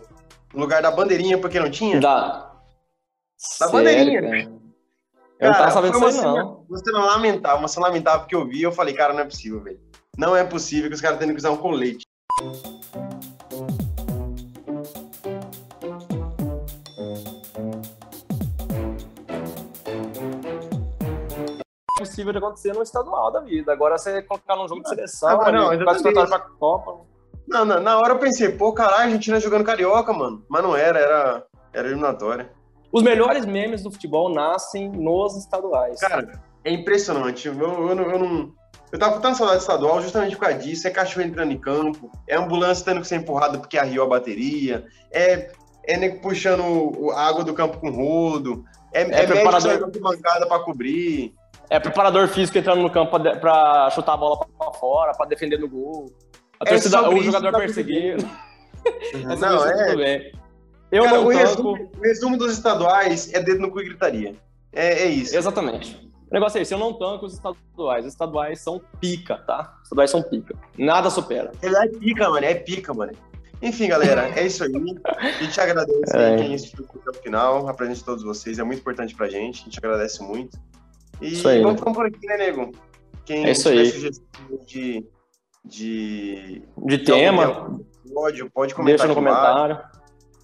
no 0.53 0.59
lugar 0.59 0.81
da 0.81 0.91
bandeirinha 0.91 1.37
porque 1.37 1.59
não 1.59 1.69
tinha? 1.69 1.99
Da, 1.99 2.51
da 3.59 3.67
bandeirinha. 3.69 4.21
Cara? 4.21 4.60
Eu 5.41 5.49
cara, 5.49 5.65
não 5.65 5.73
tava 5.73 5.87
sabendo 5.87 6.05
disso 6.05 6.21
não. 6.21 6.65
Você 6.69 6.91
não 6.91 7.03
lamentável, 7.03 7.57
uma 7.57 7.67
cena 7.67 7.87
lamentável 7.87 8.27
que 8.27 8.35
eu 8.35 8.47
vi, 8.47 8.61
eu 8.61 8.71
falei, 8.71 8.93
cara, 8.93 9.11
não 9.11 9.21
é 9.21 9.25
possível, 9.25 9.59
velho. 9.59 9.79
Não 10.15 10.35
é 10.35 10.43
possível 10.43 10.87
que 10.87 10.93
os 10.93 11.01
caras 11.01 11.17
tenham 11.17 11.33
que 11.33 11.39
usar 11.39 11.49
um 11.49 11.57
colete. 11.57 12.05
É 21.89 21.99
possível 21.99 22.31
de 22.31 22.37
acontecer 22.37 22.73
no 22.73 22.83
estadual 22.83 23.31
da 23.31 23.39
vida. 23.39 23.73
Agora 23.73 23.97
você 23.97 24.21
colocar 24.21 24.55
num 24.55 24.67
jogo 24.67 24.83
de 24.83 24.89
seleção, 24.89 25.41
ah, 25.41 25.51
não, 25.51 25.73
não, 25.73 25.83
classificatório 25.83 26.29
pra 26.29 26.39
Copa. 26.39 27.03
Não, 27.47 27.65
não, 27.65 27.79
na 27.81 27.97
hora 27.97 28.13
eu 28.13 28.19
pensei, 28.19 28.49
pô, 28.49 28.73
caralho, 28.73 28.95
a 28.95 29.03
Argentina 29.05 29.39
jogando 29.39 29.65
carioca, 29.65 30.13
mano. 30.13 30.45
Mas 30.47 30.61
não 30.61 30.75
era, 30.75 30.99
era, 30.99 31.47
era 31.73 31.87
eliminatória. 31.87 32.60
Os 32.91 33.01
melhores 33.01 33.45
memes 33.45 33.83
do 33.83 33.91
futebol 33.91 34.29
nascem 34.29 34.89
nos 34.89 35.37
estaduais. 35.37 35.99
Cara, 35.99 36.41
é 36.63 36.71
impressionante. 36.71 37.47
Eu, 37.47 37.59
eu, 37.59 37.89
eu, 37.89 38.19
não, 38.19 38.53
eu 38.91 38.99
tava 38.99 39.15
com 39.15 39.21
tanta 39.21 39.35
saudade 39.35 39.61
estadual 39.61 40.01
justamente 40.01 40.35
por 40.35 40.43
causa 40.43 40.57
disso. 40.57 40.87
É 40.87 40.91
cachorro 40.91 41.25
entrando 41.25 41.51
em 41.51 41.57
campo, 41.57 42.11
é 42.27 42.35
ambulância 42.35 42.85
tendo 42.85 43.01
que 43.01 43.07
ser 43.07 43.15
empurrada 43.15 43.57
porque 43.57 43.77
arriou 43.77 44.05
a 44.05 44.09
bateria, 44.09 44.85
é, 45.11 45.51
é 45.85 46.09
puxando 46.09 47.11
a 47.11 47.27
água 47.27 47.43
do 47.43 47.53
campo 47.53 47.79
com 47.79 47.89
rodo, 47.89 48.65
é, 48.93 49.03
é, 49.03 49.23
é 49.23 49.27
preparador 49.27 49.89
de 49.89 49.99
bancada 49.99 50.45
para 50.45 50.59
cobrir. 50.63 51.33
É 51.69 51.79
preparador 51.79 52.27
físico 52.27 52.57
entrando 52.57 52.81
no 52.81 52.89
campo 52.89 53.17
para 53.39 53.89
chutar 53.91 54.13
a 54.13 54.17
bola 54.17 54.37
para 54.37 54.73
fora, 54.73 55.13
para 55.13 55.29
defender 55.29 55.57
no 55.57 55.69
gol. 55.69 56.11
A 56.59 56.65
é 56.65 56.73
torcida, 56.73 57.09
o 57.09 57.23
jogador 57.23 57.53
perseguindo. 57.53 58.29
Não, 59.39 59.65
é. 59.65 60.31
Eu 60.91 61.03
Cara, 61.03 61.17
não 61.17 61.25
o, 61.25 61.29
resumo, 61.29 61.89
o 61.97 62.01
resumo 62.01 62.37
dos 62.37 62.51
estaduais 62.51 63.33
é 63.33 63.39
dedo 63.41 63.61
no 63.61 63.71
cu 63.71 63.79
e 63.79 63.85
gritaria. 63.85 64.35
É, 64.73 65.03
é 65.03 65.07
isso. 65.07 65.35
Exatamente. 65.35 65.95
O 66.29 66.33
negócio 66.33 66.57
é 66.57 66.61
esse, 66.61 66.73
eu 66.73 66.77
não 66.77 66.93
tanco 66.93 67.25
os 67.25 67.33
estaduais. 67.33 68.05
Os 68.05 68.13
estaduais 68.13 68.59
são 68.59 68.81
pica, 68.99 69.37
tá? 69.37 69.73
Os 69.77 69.83
estaduais 69.83 70.11
são 70.11 70.21
pica. 70.21 70.55
Nada 70.77 71.09
supera. 71.09 71.51
É 71.61 71.87
pica, 71.87 72.29
mano. 72.29 72.45
É 72.45 72.55
pica, 72.55 72.93
mano. 72.93 73.11
Enfim, 73.61 73.87
galera, 73.87 74.31
é 74.35 74.45
isso 74.45 74.63
aí. 74.63 74.71
A 75.05 75.43
gente 75.43 75.61
agradece 75.61 76.17
é. 76.17 76.37
quem 76.37 76.55
assistiu 76.55 76.85
até 76.95 77.09
o 77.11 77.21
final, 77.21 77.67
a 77.67 77.73
presença 77.73 77.99
de 77.99 78.05
todos 78.05 78.23
vocês. 78.23 78.59
É 78.59 78.63
muito 78.63 78.79
importante 78.79 79.13
pra 79.13 79.29
gente. 79.29 79.61
A 79.61 79.63
gente 79.65 79.77
agradece 79.77 80.23
muito. 80.23 80.57
E 81.21 81.35
vamos 81.61 81.79
ficar 81.79 81.91
por 81.91 82.05
aqui, 82.05 82.25
né, 82.25 82.37
nego? 82.37 82.71
Quem 83.25 83.45
é 83.45 83.51
isso 83.51 83.69
aí. 83.69 83.91
de, 84.65 85.05
de, 85.63 86.61
de 86.77 86.97
tema, 86.97 87.79
pode, 88.11 88.49
pode 88.49 88.73
comentar 88.73 89.05
deixa 89.05 89.07
no 89.07 89.13
comentário. 89.13 89.79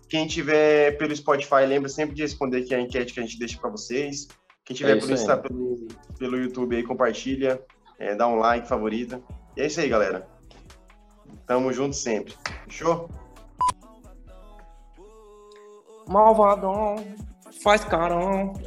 Quem 0.10 0.26
tiver 0.26 0.98
pelo 0.98 1.16
Spotify, 1.16 1.66
lembra 1.68 1.90
sempre 1.90 2.16
de 2.16 2.22
responder 2.22 2.60
aqui 2.60 2.74
a 2.74 2.80
enquete 2.80 3.14
que 3.14 3.20
a 3.20 3.24
gente 3.24 3.38
deixa 3.38 3.60
para 3.60 3.70
vocês. 3.70 4.28
Quem 4.64 4.76
tiver 4.76 4.98
é 4.98 5.00
por 5.00 5.10
Insta, 5.12 5.38
pelo, 5.38 5.88
pelo 6.18 6.38
YouTube 6.38 6.76
aí, 6.76 6.84
compartilha, 6.84 7.62
é, 8.00 8.16
dá 8.16 8.28
um 8.28 8.36
like, 8.36 8.68
favorita. 8.68 9.22
E 9.56 9.62
é 9.62 9.68
isso 9.68 9.80
aí, 9.80 9.90
galera. 9.90 10.28
Tamo 11.46 11.72
junto 11.74 11.96
sempre. 11.96 12.34
Fechou? 12.66 13.10
Malvadão, 16.08 17.06
faz 17.62 17.84
carão. 17.84 18.54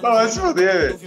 Vai 0.00 0.28
se 0.28 0.40
fuder, 0.40 0.96
velho. 0.96 0.98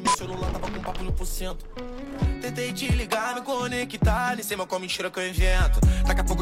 Tentei 2.50 2.74
te 2.74 2.92
ligar, 2.94 3.36
me 3.36 3.42
conectar, 3.42 4.34
nem 4.34 4.44
sei 4.44 4.58
mais 4.58 4.68
qual 4.68 4.82
mentira 4.82 5.12
que 5.12 5.20
eu 5.20 5.30
invento. 5.30 5.80
Daqui 6.08 6.22
a 6.22 6.24
pouco 6.24 6.38